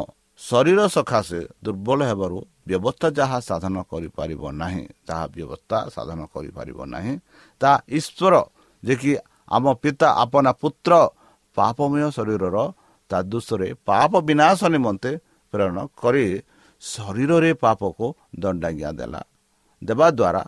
ଶରୀର 0.41 0.81
ସକାଶେ 0.97 1.41
ଦୁର୍ବଳ 1.65 1.99
ହେବାରୁ 2.11 2.39
ବ୍ୟବସ୍ଥା 2.69 3.09
ଯାହା 3.19 3.39
ସାଧନ 3.49 3.77
କରିପାରିବ 3.91 4.43
ନାହିଁ 4.53 4.85
ତାହା 5.07 5.25
ବ୍ୟବସ୍ଥା 5.35 5.79
ସାଧନ 5.95 6.21
କରିପାରିବ 6.35 6.79
ନାହିଁ 6.95 7.15
ତାହା 7.61 7.77
ଈଶ୍ୱର 7.99 8.35
ଯେ 8.83 8.95
କି 9.01 9.13
ଆମ 9.49 9.65
ପିତା 9.83 10.09
ଆପନା 10.23 10.53
ପୁତ୍ର 10.63 10.93
ପାପମୟ 11.57 12.05
ଶରୀରର 12.17 12.57
ତା 13.11 13.19
ଦୋଷରେ 13.31 13.69
ପାପ 13.87 14.13
ବିନାଶ 14.29 14.61
ନିମନ୍ତେ 14.75 15.11
ପ୍ରେରଣ 15.53 15.79
କରି 16.03 16.27
ଶରୀରରେ 16.85 17.51
ପାପକୁ 17.63 18.07
ଦଣ୍ଡାଜ୍ଞା 18.43 18.91
ଦେଲା। 18.99 19.23
ଦେବା 19.83 20.07
ଦ୍ୱାରା 20.19 20.43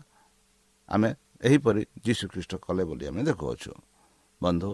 ଆମେ 0.89 1.11
ଏହିପରି 1.47 1.83
ଯୀଶୁଖ୍ରୀଷ୍ଟ 2.05 2.53
କଲେ 2.65 2.83
ବୋଲି 2.89 3.05
ଆମେ 3.11 3.23
ଦେଖୁଅଛୁ। 3.29 3.73
ବନ୍ଧୁ 4.41 4.71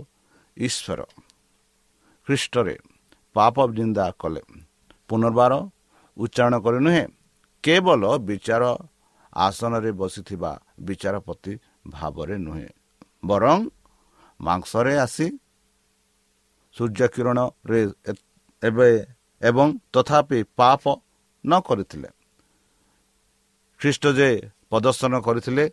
ଈଶ୍ୱର 0.57 1.01
ଖ୍ରୀଷ୍ଟରେ 2.29 2.75
ପାପ 3.37 3.57
ନିନ୍ଦା 3.79 4.07
କଲେ। 4.23 4.43
ପୁନର୍ବାର 5.09 5.53
ଉଚ୍ଚାରଣ 6.17 6.55
କରି 6.65 6.79
ନୁହେଁ 6.87 7.05
କେବଳ 7.65 8.03
ବିଚାର 8.29 8.63
ଆସନରେ 9.37 9.91
ବସିଥିବା 10.01 10.53
ବିଚାରପତି 10.87 11.53
ଭାବରେ 11.89 12.37
ନୁହେଁ 12.47 12.69
ବରଂ 13.25 13.59
ମାଂସରେ 14.41 14.95
ଆସି 15.05 15.27
ସୂର୍ଯ୍ୟ 16.77 17.07
କିରଣରେ 17.15 17.81
ଏବେ 18.63 18.89
ଏବଂ 19.43 19.67
ତଥାପି 19.93 20.39
ପାପ 20.57 20.83
ନ 21.45 21.53
କରିଥିଲେ। 21.61 22.09
ଖ୍ରୀଷ୍ଟ 23.81 24.05
ଯେ 24.19 24.29
ପ୍ରଦର୍ଶନ 24.71 25.13
କରିଥିଲେ 25.27 25.65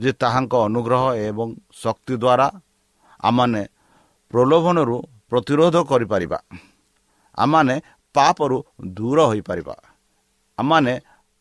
ଯେ 0.00 0.10
ତାହାଙ୍କ 0.12 0.54
ଅନୁଗ୍ରହ 0.66 1.04
ଏବଂ 1.28 1.48
ଶକ୍ତି 1.82 2.14
ଦ୍ୱାରା 2.16 2.46
ଆମମାନେ 3.20 3.62
ପ୍ରଲୋଭନରୁ 4.30 4.96
ପ୍ରତିରୋଧ 5.30 5.76
କରିପାରିବା 5.90 6.38
ଆମମାନେ 7.38 7.74
ପାପରୁ 8.14 8.56
ଦୂର 8.96 9.18
ହୋଇପାରିବା 9.30 9.74
ଆମମାନେ 10.58 10.94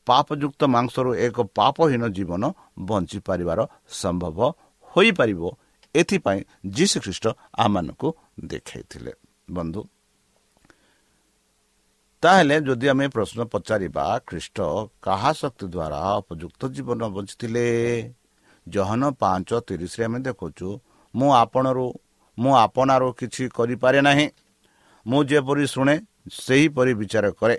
ପାପଯୁକ୍ତ 0.08 0.62
ମାଂସରୁ 0.76 1.10
ଏକ 1.26 1.38
ପାପହୀନ 1.60 2.04
ଜୀବନ 2.18 2.44
ବଞ୍ଚିପାରିବାର 2.80 3.60
ସମ୍ଭବ 4.02 4.38
ହୋଇପାରିବ। 4.94 5.42
ଏଥିପାଇଁ 5.96 6.40
ଯୀଶୁ 6.76 6.98
ଖ୍ରୀଷ୍ଟ 7.04 7.26
ଆମମାନଙ୍କୁ 7.64 8.08
ଦେଖାଇଥିଲେ। 8.46 9.12
ବନ୍ଧୁ 9.48 9.82
ତାହେଲେ 12.24 12.56
ଯଦି 12.68 12.88
ଆମେ 12.92 13.06
ପ୍ରଶ୍ନ 13.16 13.40
ପଚାରିବା 13.54 14.06
ଖ୍ରୀଷ୍ଟ 14.28 14.58
କାହା 15.06 15.32
ଶକ୍ତି 15.42 15.66
ଦ୍ୱାରା 15.76 16.02
ଉପଯୁକ୍ତ 16.22 16.62
ଜୀବନ 16.76 17.02
ବଞ୍ଚିଥିଲେ? 17.16 17.68
ଜହନ 18.68 19.02
ପାଞ୍ଚ 19.22 19.50
ତିରିଶରେ 19.68 20.04
ଆମେ 20.08 20.20
ଦେଖୁଛୁ 20.28 20.68
ମୁଁ 21.14 21.30
ଆପଣରୁ 21.44 21.88
ମୁଁ 22.38 22.54
ଆପଣାରୁ 22.66 23.08
କିଛି 23.20 23.44
କରିପାରେ 23.58 24.00
ନାହିଁ। 24.08 24.28
ମୁଁ 25.06 25.22
ଯେପରି 25.30 25.66
ଶୁଣେ 25.74 25.96
ସେହିପରି 26.44 26.94
ବିଚାର 27.02 27.26
କରେ। 27.40 27.58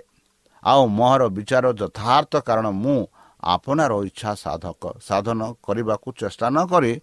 ଆଉ 0.63 0.81
ମୋହର 0.97 1.21
ବିଚାର 1.37 1.65
ଯଥାର୍ଥ 1.81 2.33
କାରଣ 2.47 2.67
ମୁଁ 2.83 2.99
ଆପଣାର 3.43 3.93
ଇଚ୍ଛା 4.09 4.31
ସାଧକ 4.45 4.83
ସାଧନ 5.07 5.41
କରିବାକୁ 5.65 6.07
ଚେଷ୍ଟା 6.21 6.47
ନ 6.55 6.57
କରି 6.71 6.93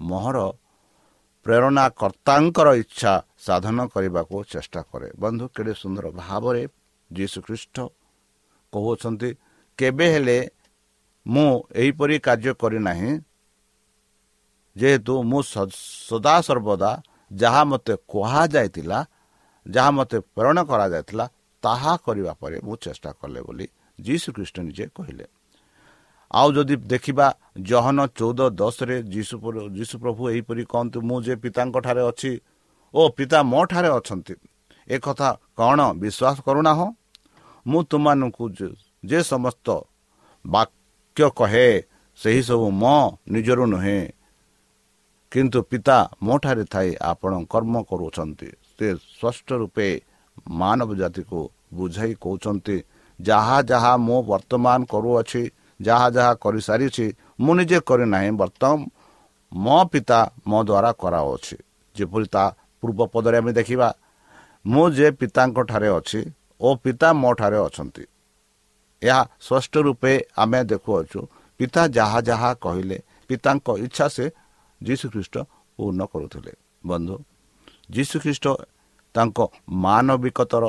ମୋହର 0.00 0.38
ପ୍ରେରଣାକର୍ତ୍ତାଙ୍କର 1.46 2.68
ଇଚ୍ଛା 2.82 3.12
ସାଧନ 3.46 3.78
କରିବାକୁ 3.94 4.36
ଚେଷ୍ଟା 4.52 4.80
କରେ। 4.90 5.08
ବନ୍ଧୁ 5.22 5.44
କେଡ଼େ 5.54 5.72
ସୁନ୍ଦର 5.82 6.06
ଭାବରେ 6.22 6.62
ଯୀଶୁଖ୍ରୀଷ୍ଟ 7.16 7.76
କହୁଅଛନ୍ତି 8.72 9.30
କେବେ 9.78 10.06
ହେଲେ 10.14 10.38
ମୁଁ 11.26 11.50
ଏହିପରି 11.80 12.16
କାର୍ଯ୍ୟ 12.26 12.52
କରିନାହିଁ 12.62 13.10
ଯେହେତୁ 14.76 15.12
ମୁଁ 15.30 15.40
ସଦାସର୍ବଦା 16.08 16.90
ଯାହା 17.32 17.62
ମୋତେ 17.70 17.94
କୁହାଯାଇଥିଲା 18.12 18.98
ଯାହା 19.66 19.90
ମୋତେ 19.96 20.18
ପ୍ରେରଣ 20.34 20.58
କରାଯାଇଥିଲା 20.70 21.24
ତାହା 21.62 21.92
କରିବା 22.04 22.32
ପରେ 22.40 22.56
ମୁଁ 22.66 22.74
ଚେଷ୍ଟା 22.84 23.10
କଲେ 23.20 23.40
ବୋଲି 23.46 23.66
ଯୀଶୁଖ୍ରୀଷ୍ଟ 23.98 24.56
ନିଜେ 24.66 24.86
କହିଲେ। 24.96 25.26
ଆଉ 26.30 26.48
ଯଦି 26.56 26.74
ଦେଖିବା 26.92 27.26
ଜହନ 27.68 27.98
ଚଉଦ 28.18 28.40
ଦଶରେ 28.60 28.96
ଯୀଶୁ 29.14 29.34
ଯୀଶୁ 29.76 29.94
ପ୍ରଭୁ 30.02 30.22
ଏହିପରି 30.32 30.62
କହନ୍ତୁ 30.72 30.98
ମୁଁ 31.08 31.18
ଯେ 31.26 31.34
ପିତାଙ୍କଠାରେ 31.44 32.02
ଅଛି 32.10 32.32
ଓ 32.94 33.00
ପିତା 33.16 33.38
ମୋ 33.52 33.60
ଠାରେ 33.70 33.90
ଅଛନ୍ତି 33.98 34.34
ଏକଥା 34.88 35.28
କ'ଣ 35.58 35.80
ବିଶ୍ୱାସ 36.02 36.36
କରୁନାହଁ? 36.46 36.86
ମୁଁ 37.66 37.80
ତୁମମାନଙ୍କୁ 37.90 38.44
ଯେ 39.04 39.18
ସମସ୍ତ 39.22 39.66
ବାକ୍ୟ 40.44 41.26
କହେ 41.38 41.66
ସେହିସବୁ 42.18 42.66
ମୋ 42.82 42.96
ନିଜରୁ 43.32 43.64
ନୁହେଁ। 43.72 44.00
କିନ୍ତୁ 45.32 45.58
ପିତା 45.70 45.98
ମୋ 46.22 46.34
ଠାରେ 46.42 46.64
ଥାଇ 46.72 46.90
ଆପଣ 47.10 47.32
କର୍ମ 47.52 47.74
କରୁଛନ୍ତି 47.90 48.48
ସେ 48.72 48.86
ସ୍ପଷ୍ଟ 49.12 49.48
ରୂପେ 49.60 49.88
ମାନବ 50.60 50.90
ଜାତିକୁ 51.00 51.40
ବୁଝାଇ 51.72 52.12
କହୁଛନ୍ତି 52.22 52.76
ଯାହା 53.18 53.56
ଯାହା 53.70 53.92
ମୁଁ 54.06 54.18
ବର୍ତ୍ତମାନ 54.30 54.78
କରୁଅଛି 54.92 55.42
ଯାହା 55.80 56.06
ଯାହା 56.16 56.32
କରିସାରିଛି 56.44 57.06
ମୁଁ 57.42 57.52
ନିଜେ 57.58 57.78
କରିନାହିଁ 57.88 58.30
ବର୍ତ୍ତମାନ 58.42 58.78
ମୋ 59.52 59.78
ପିତା 59.92 60.20
ମୋ 60.48 60.58
ଦ୍ୱାରା 60.68 60.90
କରାଅଛି। 61.02 61.56
ଯେପରି 61.94 62.26
ତା 62.34 62.44
ପୂର୍ବ 62.82 63.00
ପଦରେ 63.12 63.36
ଆମେ 63.40 63.52
ଦେଖିବା 63.58 63.88
ମୁଁ 64.64 64.84
ଯେ 64.96 65.06
ପିତାଙ୍କ 65.20 65.58
ଠାରେ 65.70 65.88
ଅଛି 65.98 66.20
ଓ 66.62 66.68
ପିତା 66.82 67.08
ମୋ 67.22 67.30
ଠାରେ 67.38 67.58
ଅଛନ୍ତି। 67.66 68.04
ଏହା 69.02 69.20
ସ୍ପଷ୍ଟ 69.46 69.74
ରୂପେ 69.86 70.12
ଆମେ 70.42 70.60
ଦେଖୁଅଛୁ 70.70 71.20
ପିତା 71.60 71.82
ଯାହା 71.96 72.18
ଯାହା 72.28 72.50
କହିଲେ 72.64 72.98
ପିତାଙ୍କ 73.28 73.68
ଇଚ୍ଛା 73.86 74.06
ସେ 74.16 74.24
ଯୀଶୁଖ୍ରୀଷ୍ଟ 74.80 75.34
ପୂର୍ଣ୍ଣ 75.78 76.02
କରୁଥିଲେ। 76.12 76.52
ବନ୍ଧୁ 76.86 77.16
ଯୀଶୁଖ୍ରୀଷ୍ଟ 77.94 78.46
ତାଙ୍କ 79.14 79.38
ମାନବିକତାର 79.84 80.64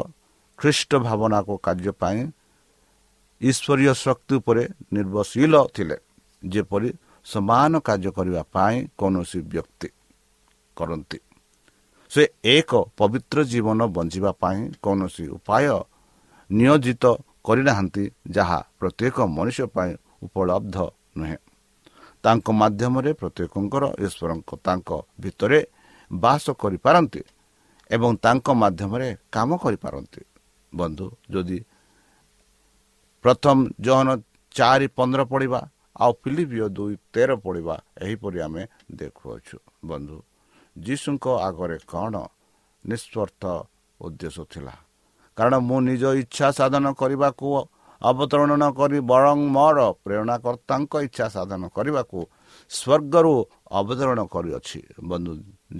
ଖ୍ରୀଷ୍ଟ 0.59 0.91
ଭାବନାକୁ 1.07 1.53
କାର୍ଯ୍ୟ 1.65 1.91
ପାଇଁ 2.01 2.19
ଈଶ୍ୱରୀୟ 3.41 3.91
ଶକ୍ତି 4.03 4.33
ଉପରେ 4.39 4.63
ନିର୍ଭରଶୀଳ 4.95 5.53
ଥିଲେ 5.75 5.97
ଯେପରି 6.43 6.89
ସମାନ 7.25 7.71
କାର୍ଯ୍ୟ 7.87 8.09
କରିବା 8.17 8.41
ପାଇଁ 8.55 8.75
କୌଣସି 8.99 9.39
ବ୍ୟକ୍ତି 9.51 9.87
କରନ୍ତି। 10.77 11.17
ସେ 12.13 12.23
ଏକ 12.55 12.71
ପବିତ୍ର 12.99 13.37
ଜୀବନ 13.51 13.79
ବଞ୍ଚିବା 13.95 14.31
ପାଇଁ 14.41 14.59
କୌଣସି 14.83 15.25
ଉପାୟ 15.37 15.65
ନିୟୋଜିତ 16.49 17.03
କରିନାହାନ୍ତି 17.47 18.03
ଯାହା 18.35 18.59
ପ୍ରତ୍ୟେକ 18.79 19.17
ମଣିଷ 19.37 19.57
ପାଇଁ 19.75 19.91
ଉପଲବ୍ଧ 20.25 20.77
ନୁହେଁ। 21.17 21.37
ତାଙ୍କ 22.23 22.47
ମାଧ୍ୟମରେ 22.61 23.11
ପ୍ରତ୍ୟେକଙ୍କର 23.21 23.83
ଈଶ୍ୱରଙ୍କ 24.05 24.49
ତାଙ୍କ 24.65 24.89
ଭିତରେ 25.19 25.59
ବାସ 26.11 26.45
କରିପାରନ୍ତି 26.61 27.21
ଏବଂ 27.89 28.11
ତାଙ୍କ 28.25 28.47
ମାଧ୍ୟମରେ 28.61 29.07
କାମ 29.35 29.49
କରିପାରନ୍ତି। 29.63 30.21
ବନ୍ଧୁ 30.73 31.07
ଯଦି 31.33 31.59
ପ୍ରଥମ 33.25 33.57
ଜହନ 33.85 34.07
ଚାରି 34.55 34.87
ପନ୍ଦର 34.97 35.21
ପଡ଼ିବା 35.31 35.61
ଆଉ 36.03 36.11
ଫିଲିପିଓ 36.21 36.65
ଦୁଇ 36.77 36.95
ତେର 37.13 37.29
ପଡ଼ିବା 37.45 37.75
ଏହିପରି 38.05 38.37
ଆମେ 38.45 38.63
ଦେଖୁଅଛୁ। 38.99 39.57
ବନ୍ଧୁ 39.89 40.17
ଯୀଶୁଙ୍କ 40.75 41.25
ଆଗରେ 41.47 41.77
କ'ଣ 41.87 42.13
ନିଃସ୍ୱାର୍ଥ 42.85 43.43
ଉଦ୍ଦେଶ୍ୟ 43.99 44.43
ଥିଲା? 44.53 44.75
କାରଣ 45.37 45.55
ମୁଁ 45.59 45.79
ନିଜ 45.89 46.03
ଇଚ୍ଛା 46.21 46.47
ସାଧନ 46.59 46.85
କରିବାକୁ 46.93 47.47
ଅବତରଣ 48.01 48.51
କରି 48.79 48.99
ବରଂ 49.11 49.37
ମୋର 49.55 49.79
ପ୍ରେରଣାକର୍ତ୍ତାଙ୍କ 50.03 50.93
ଇଚ୍ଛା 51.07 51.25
ସାଧନ 51.35 51.61
କରିବାକୁ 51.75 52.19
ସ୍ୱର୍ଗରୁ 52.71 53.35
ଅବତରଣ 53.79 54.19
କରିଅଛି। 54.33 54.79
ବନ୍ଧୁ 55.09 55.31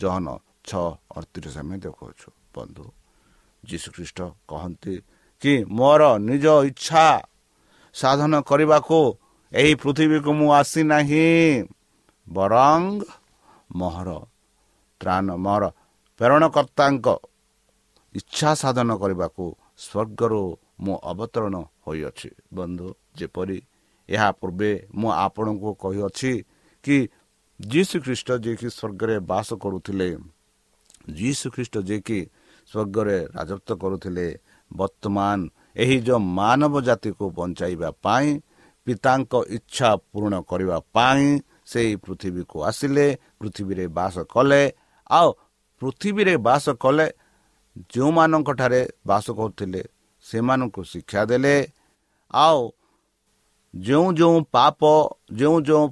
ଜହନ 0.01 0.27
ଛଅ 0.63 0.85
ଅଠତିରିଶ 1.17 1.55
ଆମେ 1.59 1.75
ଦେଖାଉଛୁ 1.83 2.27
ବନ୍ଧୁ 2.55 2.85
ଯୀଶୁଖ୍ରୀଷ୍ଟ 3.63 4.19
କହନ୍ତି 4.47 4.95
କି 5.41 5.53
ମୋର 5.69 6.01
ନିଜ 6.29 6.45
ଇଚ୍ଛା 6.69 7.05
ସାଧନ 7.95 8.33
କରିବାକୁ 8.49 8.99
ଏହି 9.51 9.73
ପୃଥିବୀକୁ 9.75 10.31
ମୁଁ 10.39 10.49
ଆସିନାହିଁ 10.59 11.29
ବରଂ 12.27 12.81
ମୋହର 13.75 14.09
ତ୍ରାଣ 15.03 15.27
ମୋର 15.45 15.63
ପ୍ରେରଣକର୍ତ୍ତାଙ୍କ 16.19 17.07
ଇଚ୍ଛା 18.15 18.49
ସାଧନ 18.61 18.89
କରିବାକୁ 19.01 19.45
ସ୍ୱର୍ଗରୁ 19.85 20.41
ମୁଁ 20.83 20.95
ଅବତରଣ 21.11 21.55
ହୋଇଅଛି। 21.85 22.29
ବନ୍ଧୁ 22.55 22.87
ଯେପରି 23.19 23.57
ଏହା 24.09 24.29
ପୂର୍ବେ 24.39 24.71
ମୁଁ 24.99 25.09
ଆପଣଙ୍କୁ 25.25 25.69
କହିଅଛି 25.83 26.33
କି 26.85 26.97
ଯୀଶୁ 27.59 27.95
ଖ୍ରୀଷ୍ଟ 28.05 28.29
ଯିଏକି 28.43 28.67
ସ୍ୱର୍ଗରେ 28.69 29.15
ବାସ 29.31 29.49
କରୁଥିଲେ 29.63 30.09
ଯୀଶୁ 31.11 31.45
ଖ୍ରୀଷ୍ଟ 31.55 31.75
ଯିଏକି 31.87 32.19
ସ୍ୱର୍ଗରେ 32.69 33.17
ରାଜତ୍ୱ 33.35 33.79
କରୁଥିଲେ 33.81 34.27
ବର୍ତ୍ତମାନ 34.71 35.37
ଏହି 35.75 35.97
ଯେଉଁ 36.07 36.21
ମାନବ 36.39 36.73
ଜାତିକୁ 36.87 37.25
ବଞ୍ଚାଇବା 37.37 37.89
ପାଇଁ 38.03 38.29
ପିତାଙ୍କ 38.87 39.33
ଇଚ୍ଛା 39.57 39.89
ପୂରଣ 40.11 40.33
କରିବା 40.49 40.77
ପାଇଁ 40.95 41.25
ସେହି 41.71 41.93
ପୃଥିବୀକୁ 42.03 42.57
ଆସିଲେ 42.69 43.07
ପୃଥିବୀରେ 43.39 43.85
ବାସ 43.97 44.15
କଲେ 44.33 44.63
ଆଉ 45.13 45.27
ପୃଥିବୀରେ 45.81 46.35
ବାସ 46.47 46.65
କଲେ 46.83 47.07
ଯେଉଁମାନଙ୍କଠାରେ 47.93 48.81
ବାସ 49.09 49.25
କରୁଥିଲେ 49.37 49.81
ସେମାନଙ୍କୁ 50.25 50.81
ଶିକ୍ଷା 50.91 51.21
ଦେଲେ। 51.29 51.55
ଆଉ 52.33 52.59
ଯେଉଁ 53.73 54.07
ଯେଉଁ 54.19 54.37
ପାପ 54.55 54.81
ଯେଉଁ 55.39 55.57
ଯେଉଁ 55.67 55.85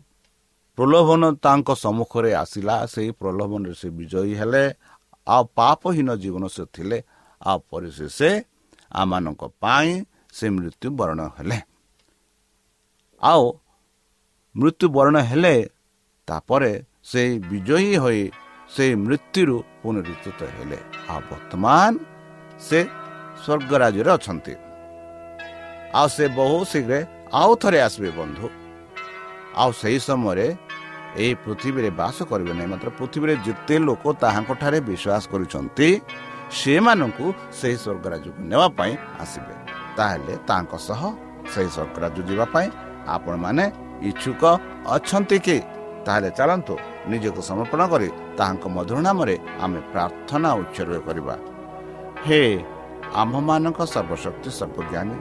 ପ୍ରଲୋଭନ 0.77 1.21
ତାଙ୍କ 1.45 1.69
ସମ୍ମୁଖରେ 1.83 2.31
ଆସିଲା 2.43 2.75
ସେହି 2.93 3.11
ପ୍ରଲୋଭନରେ 3.19 3.73
ସେ 3.81 3.87
ବିଜୟୀ 3.97 4.33
ହେଲେ। 4.41 4.63
ଆଉ 5.27 5.43
ପାପହୀନ 5.57 6.09
ଜୀବନ 6.21 6.43
ସେ 6.55 6.63
ଥିଲେ 6.75 6.97
ଆଉ 7.41 7.57
ପରିଶେଷ 7.71 8.19
ଆମମାନଙ୍କ 8.91 9.41
ପାଇଁ 9.61 9.89
ସେ 10.33 10.45
ମୃତ୍ୟୁବରଣ 10.55 11.19
ହେଲେ। 11.37 11.57
ଆଉ 13.23 13.43
ମୃତ୍ୟୁବରଣ 14.55 15.15
ହେଲେ 15.29 15.55
ତାପରେ 16.27 16.71
ସେଇ 17.03 17.31
ବିଜୟୀ 17.49 17.91
ହୋଇ 18.03 18.21
ସେଇ 18.73 18.93
ମୃତ୍ୟୁରୁ 19.05 19.55
ପୁନରୁଚିତ 19.81 20.39
ହେଲେ 20.55 20.79
ଆଉ 21.11 21.21
ବର୍ତ୍ତମାନ 21.29 21.91
ସେ 22.67 22.79
ସ୍ୱର୍ଗ 23.43 23.71
ରାଜ୍ୟରେ 23.81 24.11
ଅଛନ୍ତି 24.17 24.53
ଆଉ 25.99 26.07
ସେ 26.15 26.25
ବହୁ 26.37 26.57
ଶୀଘ୍ର 26.71 26.93
ଆଉ 27.33 27.51
ଥରେ 27.61 27.79
ଆସିବେ 27.87 28.11
ବନ୍ଧୁ 28.19 28.45
ଆଉ 29.61 29.69
ସେହି 29.81 29.99
ସମୟରେ 30.07 30.47
ଏହି 31.15 31.33
ପୃଥିବୀରେ 31.43 31.89
ବାସ 31.99 32.17
କରିବେ 32.31 32.53
ନାହିଁ 32.57 32.69
ମାତ୍ର 32.73 32.89
ପୃଥିବୀରେ 32.99 33.33
ଯେତେ 33.45 33.75
ଲୋକ 33.87 34.03
ତାହାଙ୍କଠାରେ 34.23 34.79
ବିଶ୍ୱାସ 34.89 35.23
କରୁଛନ୍ତି 35.31 35.87
ସେମାନଙ୍କୁ 36.59 37.25
ସେହି 37.59 37.77
ସ୍ୱର୍ଗରାଜ୍ୟକୁ 37.83 38.39
ନେବା 38.51 38.67
ପାଇଁ 38.79 38.93
ଆସିବେ 39.23 39.53
ତାହେଲେ 39.97 40.33
ତାଙ୍କ 40.49 40.71
ସହ 40.87 41.01
ସେହି 41.51 41.69
ସ୍ୱର୍ଗରାଜ୍ୟ 41.75 42.21
ଯିବା 42.29 42.45
ପାଇଁ 42.55 42.67
ଆପଣମାନେ 43.15 43.65
ଇଚ୍ଛୁକ 44.09 44.41
ଅଛନ୍ତି 44.95 45.37
କି? 45.45 45.57
ତାହେଲେ 46.05 46.29
ଚାଲନ୍ତୁ 46.37 46.73
ନିଜକୁ 47.11 47.41
ସମର୍ପଣ 47.41 47.81
କରି 47.93 48.07
ତାହାଙ୍କ 48.41 48.65
ମଧୁର 48.75 48.99
ନାମରେ 49.07 49.35
ଆମେ 49.63 49.79
ପ୍ରାର୍ଥନା 49.93 50.49
ଉତ୍ସର୍ଗ 50.61 50.99
କରିବା। 51.07 51.35
ହେ 52.25 52.41
ଆମ୍ଭମାନଙ୍କ 53.21 53.79
ସର୍ବଶକ୍ତି 53.93 54.49
ସର୍ବଜ୍ଞାନୀ 54.59 55.17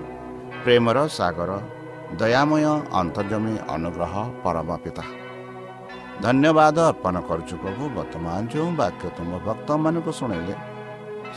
ପ୍ରେମର 0.62 0.98
ସାଗର 1.18 1.50
ଦୟାମୟ 2.20 2.64
ଅନ୍ତର୍ଜମୀ 3.00 3.54
ଅନୁଗ୍ରହ 3.74 4.14
ପରମ 4.44 4.70
ପିତା 4.84 5.04
ଧନ୍ୟବାଦ 6.24 6.76
ଅର୍ପଣ 6.90 7.14
କରୁଛୁ 7.28 7.54
ପ୍ରଭୁ 7.62 7.84
ବର୍ତ୍ତମାନ 7.98 8.40
ଯେଉଁ 8.52 8.70
ବାକ୍ୟ 8.82 9.04
ତୁମ 9.16 9.30
ଭକ୍ତମାନଙ୍କୁ 9.46 10.12
ଶୁଣାଇଲେ 10.18 10.54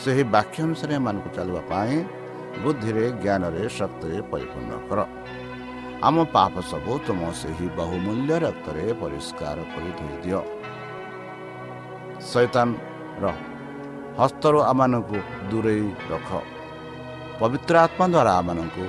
ସେହି 0.02 0.24
ବାକ୍ୟ 0.36 0.58
ଅନୁସାରେ 0.67 0.93
ଏମାନଙ୍କୁ 1.00 1.30
ଚାଲିବା 1.36 1.62
ପାଇଁ 1.72 1.96
ବୁଦ୍ଧିରେ 2.63 3.06
ଜ୍ଞାନରେ 3.24 3.63
ଶକ୍ତିରେ 3.78 4.17
ପରିପୂର୍ଣ୍ଣ 4.32 4.74
କର। 4.88 5.00
ଆମ 6.08 6.15
ପାପ 6.36 6.54
ସବୁ 6.72 6.93
ତୁମ 7.08 7.22
ସେହି 7.41 7.67
ବହୁମୂଲ୍ୟ 7.80 8.34
ରକ୍ତରେ 8.46 8.84
ପରିଷ୍କାର 9.02 9.58
କରି 9.74 9.91
ଧୋଇଦିଅ 10.00 10.39
ଶୈତାନର 12.31 13.25
ହସ୍ତରୁ 14.19 14.57
ଆମମାନଙ୍କୁ 14.71 15.17
ଦୂରେଇ 15.49 15.88
ରଖ। 16.12 16.29
ପବିତ୍ର 17.39 17.73
ଆତ୍ମା 17.86 18.05
ଦ୍ୱାରା 18.13 18.31
ଆମମାନଙ୍କୁ 18.39 18.86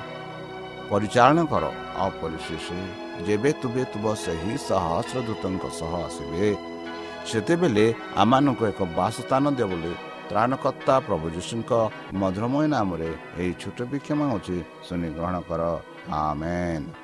ପରିଚାଳନା 0.91 1.45
କର। 1.53 1.65
ଆଉ 2.01 2.11
ପରିଶେଷ 2.23 2.67
ଯେବେ 3.27 3.51
ତୁବେ 3.61 3.83
ତୁବ 3.93 4.05
ସେହି 4.25 4.53
ସହସ୍ର 4.69 5.17
ଦୂତଙ୍କ 5.29 5.65
ସହ 5.79 5.93
ଆସିବେ 6.07 6.47
ସେତେବେଳେ 7.29 7.87
ଆମମାନଙ୍କୁ 8.23 8.63
ଏକ 8.73 8.81
ବାସସ୍ଥାନ 8.99 9.45
ଦିଅ 9.57 9.67
ବୋଲି 9.71 9.93
ତ୍ରାଣକର୍ତ୍ତା 10.29 10.95
ପ୍ରଭୁ 11.07 11.27
ଯୀଶୁଙ୍କ 11.37 11.71
ମଧୁରମୟ 12.21 12.67
ନାମରେ 12.75 13.11
ଏହି 13.41 13.53
ଛୋଟ 13.63 13.79
ବିକ୍ଷମ 13.93 14.21
ହେଉଛି 14.31 14.57
ଶୁଣି 14.87 15.09
ଗ୍ରହଣ 15.17 15.37
କର। 15.49 15.63
ଆମେନ୍। 16.21 17.04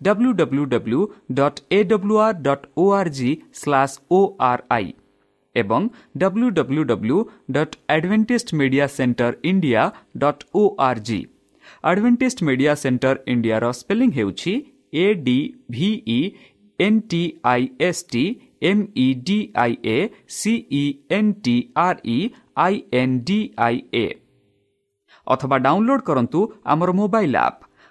W 0.00 0.32
W 0.40 0.64
W 0.66 1.00
dot 1.34 1.60
A 1.72 1.82
W 1.84 2.18
R 2.24 2.36
dot 2.42 2.66
O 2.76 2.84
R 2.98 3.10
G 3.18 3.30
slash 3.60 3.96
O 4.10 4.20
R 4.48 4.62
I 4.70 4.92
ଏବଂ 5.56 5.88
W 6.18 6.50
W 6.58 6.84
W 6.84 7.18
dot 7.52 7.74
Adventist 7.94 8.58
media 8.60 8.86
centre 8.96 9.32
India 9.44 9.88
dot 10.24 10.44
O 10.54 10.62
R 10.88 11.00
G 11.08 11.20
Adventist 11.84 12.44
media 12.48 12.74
centre 12.74 13.16
ଇଣ୍ଡିଆର 13.32 13.72
ସ୍ପେଲିଂ 13.80 14.10
ହେଉଛି 14.18 14.54
A 14.96 15.06
D 15.24 15.38
V E 15.70 16.20
N 16.78 17.00
T 17.10 17.22
I 17.52 17.68
S 17.80 18.04
T 18.12 18.24
M 18.62 18.82
E 18.96 19.08
D 19.26 19.38
I 19.64 19.74
A 19.86 19.98
C E 20.36 20.84
N 21.10 21.32
T 21.44 21.56
R 21.84 22.00
E 22.08 22.18
I 22.64 22.80
N 23.00 23.18
D 23.26 23.38
I 23.66 23.82
A 23.94 24.06
ଅଥବା 25.26 25.56
download 25.66 26.04
କରନ୍ତୁ 26.08 26.40
ଆମର 26.66 26.90
mobile 27.00 27.36
app 27.40 27.67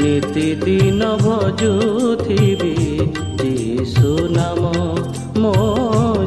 ନିତିଦିନ 0.00 1.02
ଭଜୁଥିବି 1.22 2.74
ଯୀଶୁ 3.40 4.10
ନାମ 4.36 4.62
ମୋ 5.42 5.52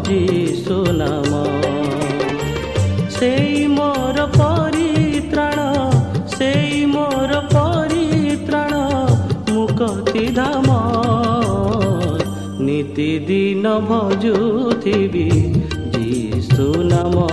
ଯୀଶୁ 0.08 0.78
ନାମ। 1.00 1.42
ସେଇ 3.18 3.68
ମୋର 3.76 4.26
ପରିତ୍ରାଣ 4.36 5.60
ସେଇ 6.36 6.86
ମୋର 6.86 7.42
ପରିତ୍ରାଣ 7.54 8.74
ମୁକତି 9.50 10.26
ଧାମ। 10.40 10.68
ନିତିଦିନ 12.68 13.66
ଭଜୁଥିବି 13.90 15.28
ଯୀଶୁ 15.96 16.68
ନାମ 16.94 17.28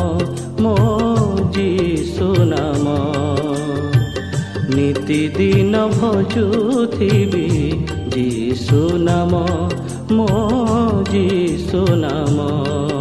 ମୋ 0.63 0.77
ଯୀଶୁ 1.57 2.29
ନାମ। 2.53 2.97
ନିତିଦିନ 4.77 5.75
ଭଜୁଥିବି। 5.89 7.47
ଯୀଶୁ 8.15 8.81
ନାମ 8.99 9.33
ମୋ 10.11 10.29
ଯୀଶୁ 11.13 11.83
ନାମ। 11.97 12.96